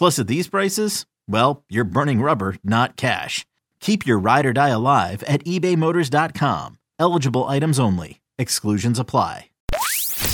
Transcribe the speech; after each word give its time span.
Plus, 0.00 0.18
at 0.18 0.28
these 0.28 0.48
prices, 0.48 1.04
well, 1.28 1.62
you're 1.68 1.84
burning 1.84 2.22
rubber, 2.22 2.56
not 2.64 2.96
cash. 2.96 3.44
Keep 3.80 4.06
your 4.06 4.18
ride 4.18 4.46
or 4.46 4.54
die 4.54 4.70
alive 4.70 5.22
at 5.24 5.44
ebaymotors.com. 5.44 6.78
Eligible 6.98 7.44
items 7.44 7.78
only. 7.78 8.22
Exclusions 8.38 8.98
apply. 8.98 9.50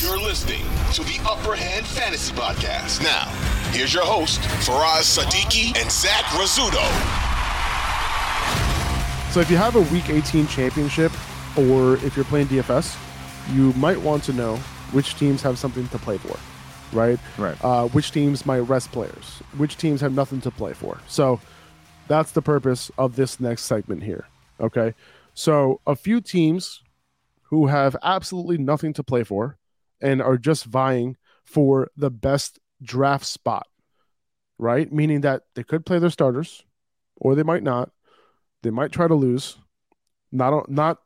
You're 0.01 0.21
listening 0.21 0.63
to 0.93 1.03
the 1.03 1.19
Upper 1.29 1.57
Hand 1.57 1.85
Fantasy 1.85 2.33
Podcast. 2.33 3.03
Now, 3.03 3.25
here's 3.73 3.93
your 3.93 4.05
host, 4.05 4.39
Faraz 4.65 5.19
Sadiki 5.19 5.77
and 5.77 5.91
Zach 5.91 6.27
Rizzuto. 6.39 6.87
So 9.33 9.41
if 9.41 9.51
you 9.51 9.57
have 9.57 9.75
a 9.75 9.81
Week 9.93 10.09
18 10.09 10.47
championship, 10.47 11.11
or 11.59 11.95
if 12.05 12.15
you're 12.15 12.25
playing 12.27 12.47
DFS, 12.47 12.97
you 13.53 13.73
might 13.73 14.01
want 14.01 14.23
to 14.25 14.33
know 14.33 14.59
which 14.93 15.17
teams 15.17 15.43
have 15.43 15.59
something 15.59 15.89
to 15.89 15.99
play 15.99 16.19
for, 16.19 16.39
right? 16.93 17.19
Right. 17.39 17.57
Uh, 17.65 17.89
which 17.89 18.13
teams 18.13 18.47
might 18.47 18.61
rest 18.61 18.93
players, 18.93 19.43
which 19.57 19.77
teams 19.77 20.01
have 20.01 20.13
nothing 20.13 20.41
to 20.43 20.51
play 20.51 20.73
for. 20.73 21.01
So 21.09 21.41
that's 22.09 22.33
the 22.33 22.43
purpose 22.43 22.91
of 22.99 23.17
this 23.17 23.41
next 23.41 23.65
segment 23.65 24.03
here. 24.03 24.27
Okay. 24.61 24.95
So 25.35 25.81
a 25.87 25.97
few 25.97 26.21
teams 26.21 26.83
who 27.45 27.67
have 27.67 27.97
absolutely 28.03 28.59
nothing 28.59 28.93
to 28.95 29.03
play 29.03 29.23
for 29.23 29.59
and 30.01 30.21
are 30.21 30.39
just 30.39 30.65
vying 30.65 31.17
for 31.45 31.91
the 31.97 32.11
best 32.11 32.59
draft 32.83 33.25
spot, 33.25 33.67
right? 34.59 34.93
Meaning 34.93 35.23
that 35.23 35.43
they 35.55 35.63
could 35.63 35.87
play 35.87 35.99
their 35.99 36.11
starters 36.11 36.65
or 37.17 37.35
they 37.35 37.43
might 37.43 37.63
not. 37.63 37.91
They 38.63 38.71
might 38.71 38.91
try 38.91 39.07
to 39.07 39.15
lose, 39.15 39.59
not 40.33 40.69
not 40.69 40.99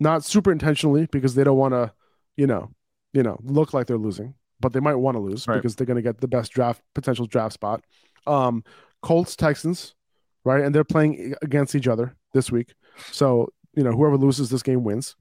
not 0.00 0.24
super 0.24 0.50
intentionally 0.50 1.06
because 1.10 1.34
they 1.34 1.44
don't 1.44 1.58
want 1.58 1.74
to, 1.74 1.92
you 2.36 2.46
know, 2.46 2.70
you 3.12 3.22
know, 3.22 3.38
look 3.42 3.74
like 3.74 3.86
they're 3.86 3.98
losing, 3.98 4.34
but 4.60 4.72
they 4.72 4.80
might 4.80 4.94
want 4.96 5.16
to 5.16 5.20
lose 5.20 5.46
Right. 5.46 5.56
because 5.56 5.76
they're 5.76 5.86
going 5.86 5.96
to 5.96 6.02
get 6.02 6.20
the 6.20 6.28
best 6.28 6.52
draft 6.52 6.82
potential 6.94 7.26
draft 7.26 7.54
spot. 7.54 7.82
Um, 8.26 8.64
Colts 9.02 9.36
Texans, 9.36 9.94
right, 10.44 10.62
and 10.64 10.74
they're 10.74 10.84
playing 10.84 11.34
against 11.42 11.74
each 11.74 11.86
other 11.88 12.16
this 12.32 12.50
week. 12.50 12.74
So 13.12 13.48
you 13.74 13.82
know, 13.84 13.92
whoever 13.92 14.16
loses 14.16 14.48
this 14.50 14.62
game 14.62 14.84
wins. 14.84 15.16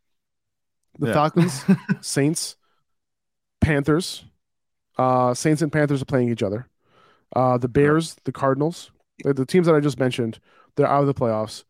The 0.99 1.07
Yeah. 1.07 1.13
Falcons, 1.13 1.63
Saints, 2.01 2.55
Panthers, 3.61 4.23
uh, 4.97 5.33
Saints 5.33 5.61
and 5.61 5.71
Panthers 5.71 6.01
are 6.01 6.05
playing 6.05 6.29
each 6.29 6.43
other. 6.43 6.67
Uh, 7.35 7.57
the 7.57 7.67
Bears, 7.67 8.15
the 8.23 8.31
Cardinals, 8.31 8.91
the, 9.23 9.33
the 9.33 9.45
teams 9.45 9.67
that 9.67 9.75
I 9.75 9.79
just 9.81 9.99
mentioned, 9.99 10.39
they're 10.75 10.87
out 10.87 11.01
of 11.01 11.07
the 11.07 11.13
playoffs. 11.13 11.63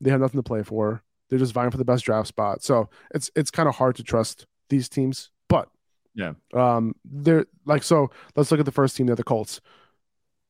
They 0.00 0.10
have 0.10 0.20
nothing 0.20 0.38
to 0.38 0.42
play 0.42 0.62
for. 0.62 1.02
They're 1.30 1.38
just 1.38 1.52
vying 1.52 1.70
for 1.70 1.76
the 1.78 1.84
best 1.84 2.04
draft 2.04 2.26
spot. 2.28 2.62
So 2.62 2.88
it's 3.14 3.30
it's 3.36 3.50
kind 3.50 3.68
of 3.68 3.76
hard 3.76 3.94
to 3.96 4.02
trust 4.02 4.46
these 4.68 4.88
teams. 4.88 5.30
Yeah. 6.14 6.32
um, 6.54 6.94
they're 7.04 7.46
like 7.64 7.82
so. 7.82 8.10
Let's 8.36 8.50
look 8.50 8.60
at 8.60 8.66
the 8.66 8.72
first 8.72 8.96
team. 8.96 9.06
They're 9.06 9.16
the 9.16 9.24
Colts. 9.24 9.60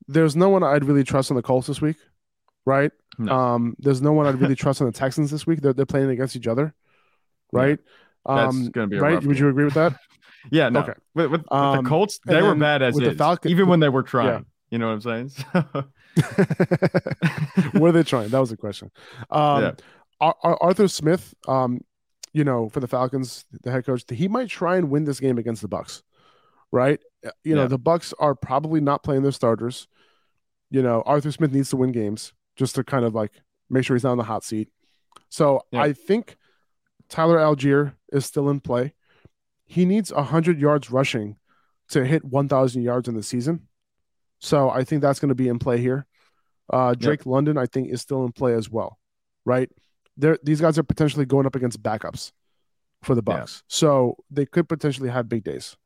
There's 0.08 0.34
no 0.34 0.48
one 0.48 0.62
I'd 0.64 0.84
really 0.84 1.04
trust 1.04 1.30
on 1.30 1.36
the 1.36 1.42
Colts 1.42 1.68
this 1.68 1.80
week, 1.80 1.96
right? 2.66 2.90
No. 3.18 3.32
Um, 3.32 3.76
there's 3.78 4.02
no 4.02 4.12
one 4.12 4.26
I'd 4.26 4.40
really 4.40 4.56
trust 4.64 4.80
on 4.80 4.86
the 4.86 4.92
Texans 4.92 5.30
this 5.30 5.46
week. 5.46 5.60
They're 5.60 5.72
they're 5.72 5.86
playing 5.86 6.10
against 6.10 6.34
each 6.36 6.46
other, 6.48 6.74
right? 7.52 7.78
That's 8.26 8.54
um, 8.54 8.70
gonna 8.70 8.88
be 8.88 8.96
a 8.96 9.00
right. 9.00 9.22
Would 9.22 9.38
you 9.38 9.48
agree 9.48 9.64
with 9.64 9.74
that? 9.74 9.96
Yeah, 10.50 10.70
no. 10.70 10.80
Okay. 10.80 10.94
With, 11.14 11.30
with, 11.30 11.42
with 11.42 11.52
Um, 11.52 11.84
the 11.84 11.88
Colts, 11.88 12.18
they 12.26 12.42
were 12.42 12.56
bad 12.56 12.82
as 12.82 12.96
with 12.96 13.04
the 13.04 13.10
is, 13.12 13.16
Falcon- 13.16 13.52
even 13.52 13.68
when 13.68 13.78
they 13.78 13.88
were 13.88 14.00
Yeah. 14.00 14.06
trying. 14.10 14.46
You 14.70 14.78
know 14.78 14.88
what 14.88 15.06
I'm 15.06 15.28
saying? 15.30 15.46
what 17.78 17.88
are 17.88 17.92
they 17.92 18.02
trying? 18.02 18.28
That 18.30 18.40
was 18.40 18.50
the 18.50 18.56
question. 18.56 18.90
Um, 19.30 19.62
Yeah. 19.62 19.72
Ar- 20.20 20.36
Ar- 20.42 20.58
Arthur 20.60 20.88
Smith, 20.88 21.32
um, 21.46 21.80
you 22.32 22.44
know, 22.44 22.68
for 22.68 22.80
the 22.80 22.88
Falcons, 22.88 23.44
the 23.62 23.70
head 23.70 23.84
coach, 23.86 24.04
he 24.10 24.28
might 24.28 24.48
try 24.48 24.76
and 24.76 24.90
win 24.90 25.04
this 25.04 25.20
game 25.20 25.38
against 25.38 25.62
the 25.62 25.68
Bucks, 25.68 26.02
right? 26.70 27.00
Uh, 27.24 27.30
You 27.44 27.54
know, 27.54 27.66
the 27.68 27.78
Bucks 27.78 28.14
are 28.18 28.34
probably 28.34 28.80
not 28.80 29.02
playing 29.02 29.22
their 29.22 29.32
starters. 29.32 29.88
You 30.70 30.82
know, 30.82 31.02
Arthur 31.04 31.30
Smith 31.32 31.52
needs 31.52 31.70
to 31.70 31.76
win 31.76 31.92
games 31.92 32.32
just 32.56 32.74
to 32.76 32.84
kind 32.84 33.04
of 33.04 33.14
like 33.14 33.32
make 33.68 33.84
sure 33.84 33.96
he's 33.96 34.04
not 34.04 34.12
on 34.12 34.18
the 34.18 34.24
hot 34.24 34.44
seat. 34.44 34.68
So 35.28 35.62
Yeah. 35.70 35.82
I 35.82 35.92
think 35.92 36.36
Tyler 37.08 37.38
Allgeier 37.38 37.94
is 38.12 38.24
still 38.24 38.48
in 38.48 38.60
play. 38.60 38.94
He 39.66 39.84
needs 39.84 40.12
100 40.12 40.58
yards 40.58 40.90
rushing 40.90 41.36
to 41.90 42.04
hit 42.04 42.24
1,000 42.24 42.82
yards 42.82 43.08
in 43.08 43.14
the 43.14 43.22
season. 43.22 43.68
So 44.38 44.70
I 44.70 44.84
think 44.84 45.02
that's 45.02 45.20
going 45.20 45.28
to 45.28 45.34
be 45.34 45.48
in 45.48 45.58
play 45.58 45.78
here. 45.78 46.06
Uh, 46.70 46.94
Drake 46.94 47.26
London, 47.26 47.58
I 47.58 47.66
think, 47.66 47.90
is 47.90 48.00
still 48.00 48.24
in 48.24 48.32
play 48.32 48.54
as 48.54 48.70
well, 48.70 48.98
right? 49.44 49.70
They're, 50.16 50.38
these 50.42 50.60
guys 50.60 50.78
are 50.78 50.82
potentially 50.82 51.24
going 51.24 51.46
up 51.46 51.54
against 51.54 51.82
backups 51.82 52.32
for 53.02 53.14
the 53.14 53.22
Yeah. 53.26 53.38
Bucks, 53.40 53.62
so 53.68 54.16
they 54.30 54.46
could 54.46 54.68
potentially 54.68 55.08
have 55.10 55.28
big 55.28 55.42
days. 55.44 55.76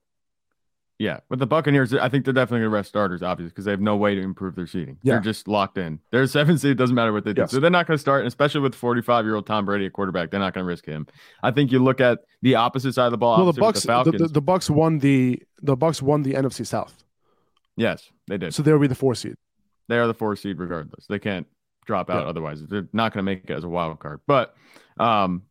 yeah, 0.99 1.21
but 1.29 1.39
the 1.39 1.47
Buccaneers, 1.47 1.93
I 1.95 2.09
think 2.09 2.25
they're 2.25 2.33
definitely 2.33 2.61
going 2.61 2.71
to 2.71 2.75
rest 2.75 2.89
starters, 2.89 3.23
obviously, 3.23 3.51
because 3.51 3.67
they 3.67 3.71
have 3.71 3.81
no 3.83 3.97
way 3.97 4.15
to 4.15 4.21
improve 4.23 4.55
their 4.57 4.67
seating. 4.67 4.97
Yeah. 5.03 5.15
They're 5.15 5.21
just 5.23 5.47
locked 5.47 5.77
in. 5.79 6.01
They're 6.11 6.23
a 6.23 6.29
seven 6.29 6.57
seed. 6.59 6.77
Doesn't 6.79 6.95
matter 6.97 7.13
what 7.13 7.25
they 7.25 7.35
do. 7.35 7.43
Yes. 7.43 7.51
So 7.51 7.61
they're 7.61 7.71
not 7.71 7.87
going 7.87 7.97
to 7.97 8.01
start, 8.01 8.21
and 8.23 8.29
especially 8.29 8.63
with 8.63 8.75
45 8.75 9.25
year 9.27 9.35
old 9.35 9.47
Tom 9.47 9.65
Brady 9.67 9.85
at 9.87 9.93
quarterback, 9.93 10.31
they're 10.31 10.41
not 10.41 10.55
going 10.55 10.65
to 10.65 10.69
risk 10.69 10.87
him. 10.87 11.07
I 11.43 11.51
think 11.51 11.71
you 11.71 11.79
look 11.85 12.01
at 12.01 12.21
the 12.43 12.55
opposite 12.55 12.95
side 12.95 13.05
of 13.07 13.11
the 13.13 13.19
ball. 13.19 13.37
well, 13.37 13.53
the 13.53 13.61
Bucks, 13.61 13.83
the 13.83 14.05
the, 14.17 14.29
the 14.29 14.41
Bucks 14.41 14.71
won 14.71 14.99
the 15.01 15.43
the 15.63 15.77
Bucks 15.77 16.01
won 16.03 16.23
the 16.23 16.33
NFC 16.33 16.67
South, 16.67 17.05
yes, 17.77 18.11
they 18.27 18.39
did. 18.39 18.55
so 18.55 18.63
they'll 18.63 18.79
be 18.79 18.87
the 18.87 18.95
four 18.95 19.15
seed. 19.15 19.35
they 19.89 19.99
are 19.99 20.07
the 20.07 20.15
four 20.15 20.35
seed 20.37 20.59
regardless. 20.59 21.07
They 21.09 21.19
can't 21.19 21.47
drop 21.87 22.11
out 22.11 22.25
Yeah. 22.25 22.29
otherwise. 22.29 22.63
They're 22.67 22.89
not 22.93 23.13
going 23.13 23.25
to 23.25 23.31
make 23.31 23.45
it 23.49 23.51
as 23.51 23.65
a 23.65 23.69
wild 23.69 23.99
card. 23.99 24.21
But 24.27 24.55
um, 24.99 25.43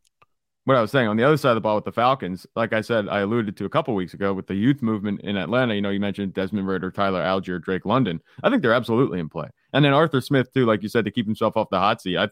what 0.64 0.76
I 0.76 0.80
was 0.80 0.90
saying 0.90 1.08
on 1.08 1.16
the 1.16 1.24
other 1.24 1.36
side 1.36 1.50
of 1.50 1.54
the 1.56 1.60
ball 1.60 1.76
with 1.76 1.84
the 1.84 1.92
Falcons, 1.92 2.46
like 2.56 2.72
I 2.72 2.80
said, 2.80 3.08
I 3.08 3.20
alluded 3.20 3.56
to 3.58 3.64
a 3.64 3.68
couple 3.68 3.94
weeks 3.94 4.14
ago 4.14 4.34
with 4.34 4.46
the 4.46 4.54
youth 4.54 4.82
movement 4.82 5.20
in 5.22 5.36
Atlanta. 5.36 5.74
You 5.74 5.80
know, 5.80 5.90
you 5.90 6.00
mentioned 6.00 6.34
Desmond 6.34 6.66
Ridder, 6.66 6.90
Tyler 6.90 7.22
Allgeier, 7.22 7.62
Drake 7.62 7.86
London. 7.86 8.20
I 8.42 8.50
think 8.50 8.62
they're 8.62 8.72
absolutely 8.72 9.20
in 9.20 9.28
play. 9.28 9.48
And 9.72 9.84
then 9.84 9.92
Arthur 9.92 10.20
Smith 10.20 10.52
too, 10.52 10.66
like 10.66 10.82
you 10.82 10.88
said, 10.88 11.04
to 11.04 11.10
keep 11.10 11.26
himself 11.26 11.56
off 11.56 11.68
the 11.70 11.78
hot 11.78 12.00
seat. 12.00 12.16
I 12.18 12.28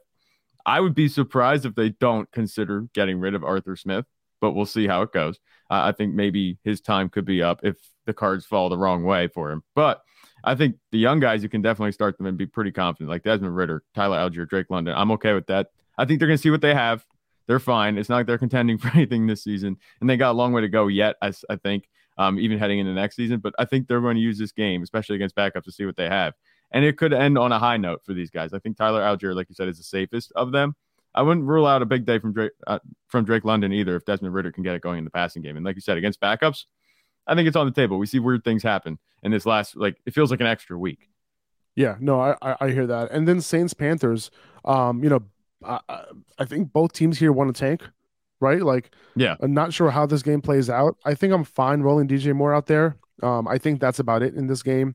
I 0.66 0.80
would 0.80 0.94
be 0.94 1.08
surprised 1.08 1.66
if 1.66 1.74
they 1.74 1.90
don't 1.90 2.30
consider 2.32 2.86
getting 2.94 3.20
rid 3.20 3.34
of 3.34 3.44
Arthur 3.44 3.76
Smith, 3.76 4.06
but 4.40 4.52
we'll 4.52 4.64
see 4.66 4.86
how 4.86 5.02
it 5.02 5.12
goes. 5.12 5.38
Uh, 5.70 5.82
I 5.84 5.92
think 5.92 6.14
maybe 6.14 6.58
his 6.64 6.80
time 6.80 7.10
could 7.10 7.26
be 7.26 7.42
up 7.42 7.60
if 7.62 7.76
the 8.06 8.14
cards 8.14 8.46
fall 8.46 8.68
the 8.68 8.78
wrong 8.78 9.04
way 9.04 9.28
for 9.28 9.50
him. 9.52 9.62
But 9.74 10.00
I 10.44 10.54
think 10.54 10.76
the 10.92 10.98
young 10.98 11.20
guys, 11.20 11.42
you 11.42 11.48
can 11.48 11.62
definitely 11.62 11.92
start 11.92 12.18
them 12.18 12.26
and 12.26 12.36
be 12.36 12.46
pretty 12.46 12.70
confident, 12.70 13.10
like 13.10 13.22
Desmond 13.22 13.56
Ridder, 13.56 13.82
Tyler 13.94 14.18
Allgeier, 14.18 14.48
Drake 14.48 14.66
London. 14.70 14.94
I'm 14.96 15.10
okay 15.12 15.32
with 15.32 15.46
that. 15.46 15.68
I 15.96 16.04
think 16.04 16.18
they're 16.18 16.28
going 16.28 16.38
to 16.38 16.42
see 16.42 16.50
what 16.50 16.60
they 16.60 16.74
have. 16.74 17.04
They're 17.46 17.58
fine. 17.58 17.98
It's 17.98 18.08
not 18.08 18.16
like 18.16 18.26
they're 18.26 18.38
contending 18.38 18.78
for 18.78 18.88
anything 18.88 19.26
this 19.26 19.42
season, 19.42 19.76
and 20.00 20.08
they 20.08 20.16
got 20.16 20.32
a 20.32 20.36
long 20.36 20.52
way 20.52 20.60
to 20.60 20.68
go 20.68 20.86
yet. 20.88 21.16
I 21.22 21.32
think, 21.62 21.88
um, 22.18 22.38
even 22.38 22.58
heading 22.58 22.78
into 22.78 22.92
next 22.92 23.16
season. 23.16 23.40
But 23.40 23.54
I 23.58 23.64
think 23.64 23.88
they're 23.88 24.00
going 24.00 24.16
to 24.16 24.22
use 24.22 24.38
this 24.38 24.52
game, 24.52 24.82
especially 24.82 25.16
against 25.16 25.36
backups, 25.36 25.64
to 25.64 25.72
see 25.72 25.86
what 25.86 25.96
they 25.96 26.08
have, 26.08 26.34
and 26.72 26.84
it 26.84 26.98
could 26.98 27.12
end 27.12 27.38
on 27.38 27.52
a 27.52 27.58
high 27.58 27.76
note 27.76 28.02
for 28.04 28.14
these 28.14 28.30
guys. 28.30 28.52
I 28.52 28.58
think 28.58 28.76
Tyler 28.76 29.02
Allgeier, 29.02 29.34
like 29.34 29.48
you 29.48 29.54
said, 29.54 29.68
is 29.68 29.78
the 29.78 29.84
safest 29.84 30.32
of 30.36 30.52
them. 30.52 30.74
I 31.14 31.22
wouldn't 31.22 31.46
rule 31.46 31.66
out 31.66 31.80
a 31.80 31.86
big 31.86 32.04
day 32.04 32.18
from 32.18 32.32
Drake 32.32 32.52
uh, 32.66 32.80
from 33.08 33.24
Drake 33.24 33.44
London 33.44 33.72
either 33.72 33.96
if 33.96 34.04
Desmond 34.04 34.34
Ridder 34.34 34.52
can 34.52 34.64
get 34.64 34.74
it 34.74 34.82
going 34.82 34.98
in 34.98 35.04
the 35.04 35.10
passing 35.10 35.42
game. 35.42 35.56
And 35.56 35.64
like 35.64 35.76
you 35.76 35.80
said, 35.80 35.96
against 35.96 36.20
backups, 36.20 36.64
I 37.26 37.34
think 37.34 37.48
it's 37.48 37.56
on 37.56 37.66
the 37.66 37.72
table. 37.72 37.98
We 37.98 38.06
see 38.06 38.18
weird 38.18 38.44
things 38.44 38.62
happen 38.62 38.98
in 39.22 39.30
this 39.30 39.46
last 39.46 39.76
like 39.76 39.96
it 40.06 40.14
feels 40.14 40.30
like 40.30 40.40
an 40.40 40.46
extra 40.46 40.78
week. 40.78 41.08
Yeah, 41.76 41.96
no, 42.00 42.20
I 42.20 42.36
I, 42.42 42.56
I 42.60 42.70
hear 42.70 42.86
that. 42.86 43.10
And 43.10 43.26
then 43.26 43.40
Saints 43.40 43.74
Panthers, 43.74 44.30
um, 44.64 45.02
you 45.02 45.10
know, 45.10 45.22
I, 45.66 45.80
I 46.38 46.44
think 46.44 46.72
both 46.72 46.92
teams 46.92 47.18
here 47.18 47.32
want 47.32 47.54
to 47.54 47.58
tank, 47.58 47.82
right? 48.40 48.62
Like, 48.62 48.94
yeah, 49.16 49.36
I'm 49.40 49.54
not 49.54 49.72
sure 49.72 49.90
how 49.90 50.06
this 50.06 50.22
game 50.22 50.40
plays 50.40 50.70
out. 50.70 50.96
I 51.04 51.14
think 51.14 51.32
I'm 51.32 51.44
fine 51.44 51.80
rolling 51.80 52.08
DJ 52.08 52.34
Moore 52.34 52.54
out 52.54 52.66
there. 52.66 52.96
Um, 53.22 53.48
I 53.48 53.58
think 53.58 53.80
that's 53.80 53.98
about 53.98 54.22
it 54.22 54.34
in 54.34 54.46
this 54.46 54.62
game. 54.62 54.94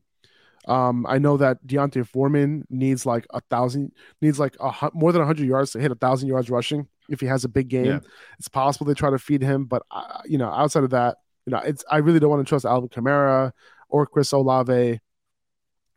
Um, 0.68 1.06
I 1.08 1.18
know 1.18 1.36
that 1.38 1.66
D'Onta 1.66 2.06
Foreman 2.06 2.66
needs 2.68 3.06
like 3.06 3.26
a 3.30 3.40
thousand, 3.40 3.92
needs 4.20 4.38
like 4.38 4.56
a 4.60 4.90
more 4.92 5.10
than 5.12 5.24
hundred 5.24 5.46
yards 5.46 5.72
to 5.72 5.80
hit 5.80 5.90
a 5.90 5.96
thousand 5.96 6.28
yards 6.28 6.50
rushing. 6.50 6.86
If 7.08 7.20
he 7.20 7.26
has 7.26 7.44
a 7.44 7.48
big 7.48 7.68
game, 7.68 7.86
yeah. 7.86 8.00
it's 8.38 8.48
possible 8.48 8.86
they 8.86 8.94
try 8.94 9.10
to 9.10 9.18
feed 9.18 9.42
him. 9.42 9.64
But 9.64 9.82
uh, 9.90 10.20
you 10.26 10.38
know, 10.38 10.50
outside 10.50 10.84
of 10.84 10.90
that, 10.90 11.16
you 11.46 11.52
know, 11.52 11.58
it's 11.58 11.84
I 11.90 11.98
really 11.98 12.20
don't 12.20 12.30
want 12.30 12.46
to 12.46 12.48
trust 12.48 12.64
Alvin 12.64 12.88
Kamara 12.88 13.52
or 13.88 14.06
Chris 14.06 14.32
Olave. 14.32 15.00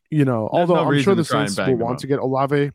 You 0.09 0.25
know, 0.25 0.49
There's 0.51 0.69
although 0.69 0.83
no 0.83 0.91
I'm 0.91 1.01
sure 1.01 1.15
the 1.15 1.25
Saints 1.25 1.57
will 1.57 1.75
want 1.75 1.99
to 1.99 2.07
get 2.07 2.19
Olave. 2.19 2.71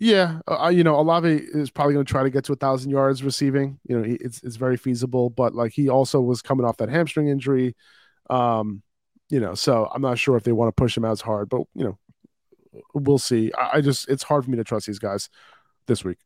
Yeah, 0.00 0.38
uh, 0.46 0.64
uh, 0.64 0.68
you 0.68 0.84
know, 0.84 0.98
Olave 0.98 1.28
is 1.28 1.70
probably 1.70 1.94
going 1.94 2.06
to 2.06 2.10
try 2.10 2.22
to 2.22 2.30
get 2.30 2.44
to 2.44 2.52
a 2.52 2.56
thousand 2.56 2.90
yards 2.90 3.24
receiving. 3.24 3.80
You 3.88 3.98
know, 3.98 4.16
it's 4.20 4.42
it's 4.42 4.56
very 4.56 4.76
feasible, 4.76 5.28
but 5.28 5.54
like 5.54 5.72
he 5.72 5.88
also 5.88 6.20
was 6.20 6.40
coming 6.40 6.64
off 6.64 6.76
that 6.76 6.88
hamstring 6.88 7.28
injury. 7.28 7.74
Um, 8.30 8.82
you 9.28 9.40
know, 9.40 9.54
so 9.54 9.90
I'm 9.92 10.02
not 10.02 10.18
sure 10.18 10.36
if 10.36 10.44
they 10.44 10.52
want 10.52 10.68
to 10.68 10.80
push 10.80 10.96
him 10.96 11.04
as 11.04 11.20
hard, 11.20 11.48
but 11.48 11.62
you 11.74 11.84
know, 11.84 11.98
we'll 12.94 13.18
see. 13.18 13.52
I, 13.52 13.78
I 13.78 13.80
just 13.80 14.08
it's 14.08 14.22
hard 14.22 14.44
for 14.44 14.50
me 14.50 14.56
to 14.58 14.64
trust 14.64 14.86
these 14.86 15.00
guys 15.00 15.28
this 15.86 16.04
week. 16.04 16.18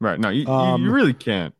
Right. 0.00 0.18
No, 0.18 0.30
you, 0.30 0.46
um, 0.46 0.82
you 0.82 0.90
really 0.90 1.12
can't. 1.12 1.54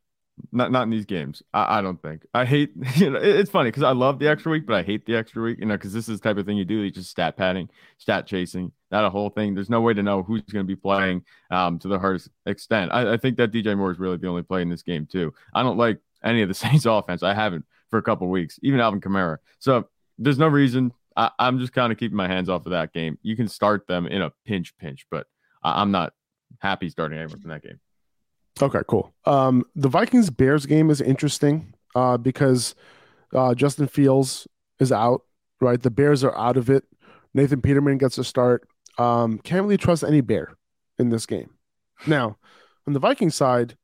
Not 0.52 0.72
not 0.72 0.82
in 0.82 0.90
these 0.90 1.04
games. 1.04 1.42
I, 1.52 1.78
I 1.78 1.82
don't 1.82 2.00
think. 2.00 2.26
I 2.34 2.44
hate. 2.44 2.72
You 2.96 3.10
know, 3.10 3.18
it, 3.18 3.36
it's 3.36 3.50
funny 3.50 3.68
because 3.68 3.82
I 3.82 3.92
love 3.92 4.18
the 4.18 4.28
extra 4.28 4.52
week, 4.52 4.66
but 4.66 4.76
I 4.76 4.82
hate 4.82 5.06
the 5.06 5.16
extra 5.16 5.42
week. 5.42 5.58
You 5.58 5.66
know, 5.66 5.76
because 5.76 5.92
this 5.92 6.08
is 6.08 6.20
the 6.20 6.28
type 6.28 6.36
of 6.36 6.46
thing 6.46 6.56
you 6.56 6.64
do. 6.64 6.74
You 6.74 6.90
just 6.90 7.10
stat 7.10 7.36
padding, 7.36 7.70
stat 7.98 8.26
chasing, 8.26 8.72
not 8.90 9.04
a 9.04 9.10
whole 9.10 9.30
thing. 9.30 9.54
There's 9.54 9.70
no 9.70 9.80
way 9.80 9.94
to 9.94 10.02
know 10.02 10.22
who's 10.22 10.42
going 10.42 10.64
to 10.64 10.68
be 10.68 10.76
playing 10.76 11.24
um, 11.50 11.78
to 11.80 11.88
the 11.88 11.98
hardest 11.98 12.28
extent. 12.46 12.90
I, 12.92 13.14
I 13.14 13.16
think 13.16 13.36
that 13.36 13.52
DJ 13.52 13.76
Moore 13.76 13.90
is 13.90 13.98
really 13.98 14.16
the 14.16 14.28
only 14.28 14.42
play 14.42 14.62
in 14.62 14.68
this 14.68 14.82
game 14.82 15.06
too. 15.06 15.32
I 15.54 15.62
don't 15.62 15.78
like 15.78 15.98
any 16.24 16.42
of 16.42 16.48
the 16.48 16.54
Saints 16.66 16.86
offense. 16.86 17.22
I 17.22 17.34
haven't 17.34 17.64
for 17.88 17.98
a 17.98 18.02
couple 18.02 18.28
weeks, 18.28 18.58
even 18.62 18.80
Alvin 18.80 19.00
Kamara. 19.00 19.38
So 19.58 19.88
there's 20.18 20.38
no 20.38 20.48
reason. 20.48 20.92
I, 21.16 21.30
am 21.38 21.58
just 21.58 21.72
kind 21.72 21.92
of 21.92 21.98
keeping 21.98 22.16
my 22.16 22.28
hands 22.28 22.48
off 22.48 22.66
of 22.66 22.72
that 22.72 22.92
game. 22.92 23.18
You 23.22 23.36
can 23.36 23.48
start 23.48 23.86
them 23.86 24.06
in 24.06 24.22
a 24.22 24.32
pinch, 24.46 24.76
pinch, 24.78 25.06
but 25.10 25.26
I, 25.62 25.82
am 25.82 25.90
not 25.90 26.12
happy 26.60 26.88
starting 26.88 27.18
anyone 27.18 27.40
from 27.40 27.50
that 27.50 27.62
game. 27.62 27.80
Okay, 28.60 28.80
cool. 28.88 29.12
Um, 29.24 29.64
the 29.74 29.88
Vikings 29.88 30.30
Bears 30.30 30.66
game 30.66 30.90
is 30.90 31.00
interesting 31.00 31.74
uh, 31.94 32.16
because 32.16 32.74
uh, 33.34 33.54
Justin 33.54 33.88
Fields 33.88 34.46
is 34.78 34.92
out. 34.92 35.22
Right, 35.60 35.80
the 35.80 35.90
Bears 35.90 36.24
are 36.24 36.36
out 36.38 36.56
of 36.56 36.70
it. 36.70 36.84
Nathan 37.34 37.60
Peterman 37.60 37.98
gets 37.98 38.16
a 38.16 38.24
start. 38.24 38.66
Um, 38.98 39.38
can't 39.38 39.62
really 39.62 39.76
trust 39.76 40.02
any 40.02 40.20
Bear 40.20 40.56
in 40.98 41.10
this 41.10 41.26
game. 41.26 41.50
Now, 42.06 42.38
on 42.86 42.94
the 42.94 42.98
Viking 42.98 43.30
side, 43.30 43.76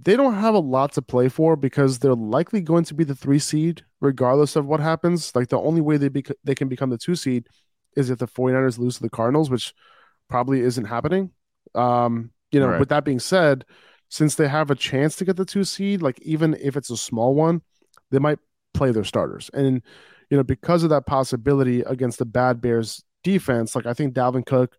they 0.00 0.16
don't 0.16 0.34
have 0.34 0.54
a 0.54 0.58
lot 0.58 0.92
to 0.92 1.02
play 1.02 1.28
for 1.28 1.54
because 1.54 1.98
they're 1.98 2.14
likely 2.14 2.60
going 2.60 2.84
to 2.84 2.94
be 2.94 3.04
the 3.04 3.14
three 3.14 3.38
seed 3.38 3.84
regardless 4.00 4.56
of 4.56 4.66
what 4.66 4.80
happens. 4.80 5.34
Like 5.34 5.48
the 5.48 5.60
only 5.60 5.80
way 5.80 5.96
they 5.96 6.08
bec- 6.08 6.36
they 6.44 6.54
can 6.54 6.68
become 6.68 6.90
the 6.90 6.98
two 6.98 7.14
seed 7.14 7.46
is 7.96 8.10
if 8.10 8.18
the 8.18 8.26
49ers 8.26 8.78
lose 8.78 8.96
to 8.96 9.02
the 9.02 9.10
Cardinals, 9.10 9.50
which 9.50 9.74
probably 10.28 10.60
isn't 10.60 10.86
happening. 10.86 11.30
Um, 11.74 12.30
you 12.50 12.60
know, 12.60 12.68
right. 12.68 12.80
with 12.80 12.88
that 12.88 13.04
being 13.04 13.20
said, 13.20 13.64
since 14.12 14.34
they 14.34 14.46
have 14.46 14.70
a 14.70 14.74
chance 14.74 15.16
to 15.16 15.24
get 15.24 15.36
the 15.36 15.44
two 15.46 15.64
seed, 15.64 16.02
like 16.02 16.20
even 16.20 16.54
if 16.60 16.76
it's 16.76 16.90
a 16.90 16.98
small 16.98 17.34
one, 17.34 17.62
they 18.10 18.18
might 18.18 18.38
play 18.74 18.90
their 18.90 19.04
starters. 19.04 19.50
And 19.54 19.80
you 20.28 20.36
know, 20.36 20.42
because 20.42 20.82
of 20.82 20.90
that 20.90 21.06
possibility 21.06 21.80
against 21.80 22.18
the 22.18 22.26
bad 22.26 22.60
Bears 22.60 23.02
defense, 23.24 23.74
like 23.74 23.86
I 23.86 23.94
think 23.94 24.12
Dalvin 24.12 24.44
Cook 24.44 24.76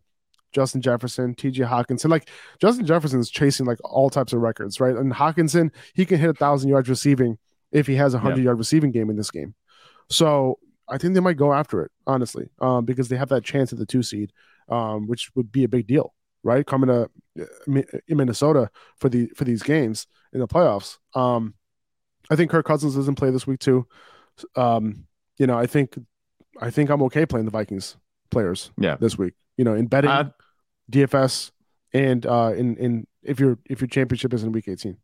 Justin 0.52 0.82
Jefferson, 0.82 1.34
TJ 1.34 1.68
Hockenson. 1.68 2.12
Like 2.12 2.30
Justin 2.62 2.86
Jefferson 2.86 3.20
is 3.20 3.32
chasing 3.32 3.66
like 3.66 3.80
all 3.84 4.12
types 4.12 4.34
of 4.34 4.42
records, 4.42 4.80
right? 4.80 4.96
And 4.96 5.12
Hockenson, 5.12 5.72
he 5.96 6.06
can 6.06 6.20
hit 6.20 6.30
a 6.30 6.34
thousand 6.34 6.70
yards 6.70 6.88
receiving 6.88 7.40
if 7.72 7.88
he 7.88 7.96
has 7.96 8.14
a 8.14 8.20
hundred 8.20 8.44
yard 8.44 8.60
receiving 8.60 8.92
game 8.92 9.10
in 9.10 9.16
this 9.16 9.32
game. 9.32 9.56
So 10.12 10.60
I 10.88 11.00
think 11.00 11.16
they 11.16 11.22
might 11.22 11.38
go 11.38 11.54
after 11.54 11.84
it, 11.84 11.92
honestly, 12.06 12.50
um, 12.62 12.86
because 12.86 13.10
they 13.10 13.18
have 13.18 13.30
that 13.30 13.44
chance 13.44 13.74
at 13.74 13.80
the 13.80 13.86
two 13.88 14.04
seed, 14.04 14.32
um, 14.70 15.08
which 15.08 15.32
would 15.34 15.52
be 15.52 15.64
a 15.64 15.70
big 15.70 15.88
deal, 15.88 16.14
right? 16.44 16.66
Coming 16.66 16.88
to 16.88 17.10
uh, 17.42 17.82
in 18.08 18.18
Minnesota 18.18 18.70
for 18.98 19.10
the 19.10 19.28
for 19.36 19.44
these 19.44 19.64
games 19.64 20.08
in 20.34 20.40
the 20.40 20.48
playoffs. 20.48 20.98
Um, 21.16 21.56
I 22.30 22.36
think 22.36 22.52
Kirk 22.52 22.66
Cousins 22.66 22.96
doesn't 22.96 23.16
play 23.16 23.32
this 23.32 23.48
week 23.48 23.60
too. 23.60 23.88
Um, 24.56 25.06
you 25.38 25.48
know, 25.48 25.58
I 25.58 25.66
think 25.66 25.98
I 26.62 26.70
think 26.70 26.90
I'm 26.90 27.02
okay 27.04 27.26
playing 27.26 27.46
the 27.46 27.52
Vikings 27.52 27.98
players 28.32 28.72
yeah. 28.78 28.98
this 29.00 29.18
week. 29.18 29.34
You 29.58 29.66
know, 29.66 29.74
in 29.74 29.88
betting, 29.88 30.10
uh, 30.10 30.30
DFS, 30.92 31.52
and 31.94 32.26
uh, 32.26 32.54
in 32.56 32.78
in 32.78 33.08
if 33.24 33.40
your 33.40 33.58
if 33.70 33.82
your 33.82 33.88
championship 33.88 34.34
is 34.34 34.44
in 34.44 34.52
week 34.52 34.68
18. 34.68 34.98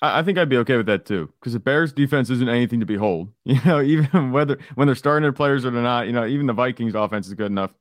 I 0.00 0.22
think 0.22 0.38
I'd 0.38 0.48
be 0.48 0.58
okay 0.58 0.76
with 0.76 0.86
that 0.86 1.06
too, 1.06 1.32
because 1.40 1.54
the 1.54 1.58
Bears 1.58 1.92
defense 1.92 2.30
isn't 2.30 2.48
anything 2.48 2.80
to 2.80 2.86
behold. 2.86 3.32
You 3.44 3.60
know, 3.64 3.80
even 3.80 4.30
whether 4.32 4.58
when 4.74 4.86
they're 4.86 4.94
starting 4.94 5.22
their 5.22 5.32
players 5.32 5.64
or 5.64 5.70
they're 5.70 5.82
not, 5.82 6.06
you 6.06 6.12
know, 6.12 6.24
even 6.24 6.46
the 6.46 6.52
Vikings 6.52 6.94
offense 6.94 7.26
is 7.26 7.34
good 7.34 7.50
enough. 7.50 7.72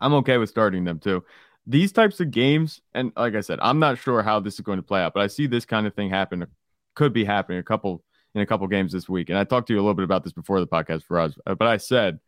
I'm 0.00 0.14
okay 0.14 0.38
with 0.38 0.48
starting 0.48 0.84
them 0.84 0.98
too. 0.98 1.24
These 1.66 1.92
types 1.92 2.20
of 2.20 2.30
games, 2.30 2.80
and 2.94 3.12
like 3.16 3.34
I 3.34 3.40
said, 3.40 3.58
I'm 3.62 3.78
not 3.78 3.98
sure 3.98 4.22
how 4.22 4.40
this 4.40 4.54
is 4.54 4.60
going 4.60 4.78
to 4.78 4.82
play 4.82 5.00
out, 5.00 5.14
but 5.14 5.22
I 5.22 5.28
see 5.28 5.46
this 5.46 5.64
kind 5.64 5.86
of 5.86 5.94
thing 5.94 6.10
happen, 6.10 6.46
could 6.94 7.12
be 7.12 7.24
happening 7.24 7.58
a 7.58 7.62
couple 7.62 8.02
in 8.34 8.40
a 8.40 8.46
couple 8.46 8.66
games 8.66 8.92
this 8.92 9.08
week. 9.08 9.28
And 9.28 9.38
I 9.38 9.44
talked 9.44 9.68
to 9.68 9.74
you 9.74 9.78
a 9.78 9.82
little 9.82 9.94
bit 9.94 10.04
about 10.04 10.24
this 10.24 10.32
before 10.32 10.58
the 10.58 10.66
podcast 10.66 11.04
for 11.04 11.20
us, 11.20 11.34
uh, 11.46 11.54
but 11.54 11.68
I 11.68 11.76
said 11.76 12.18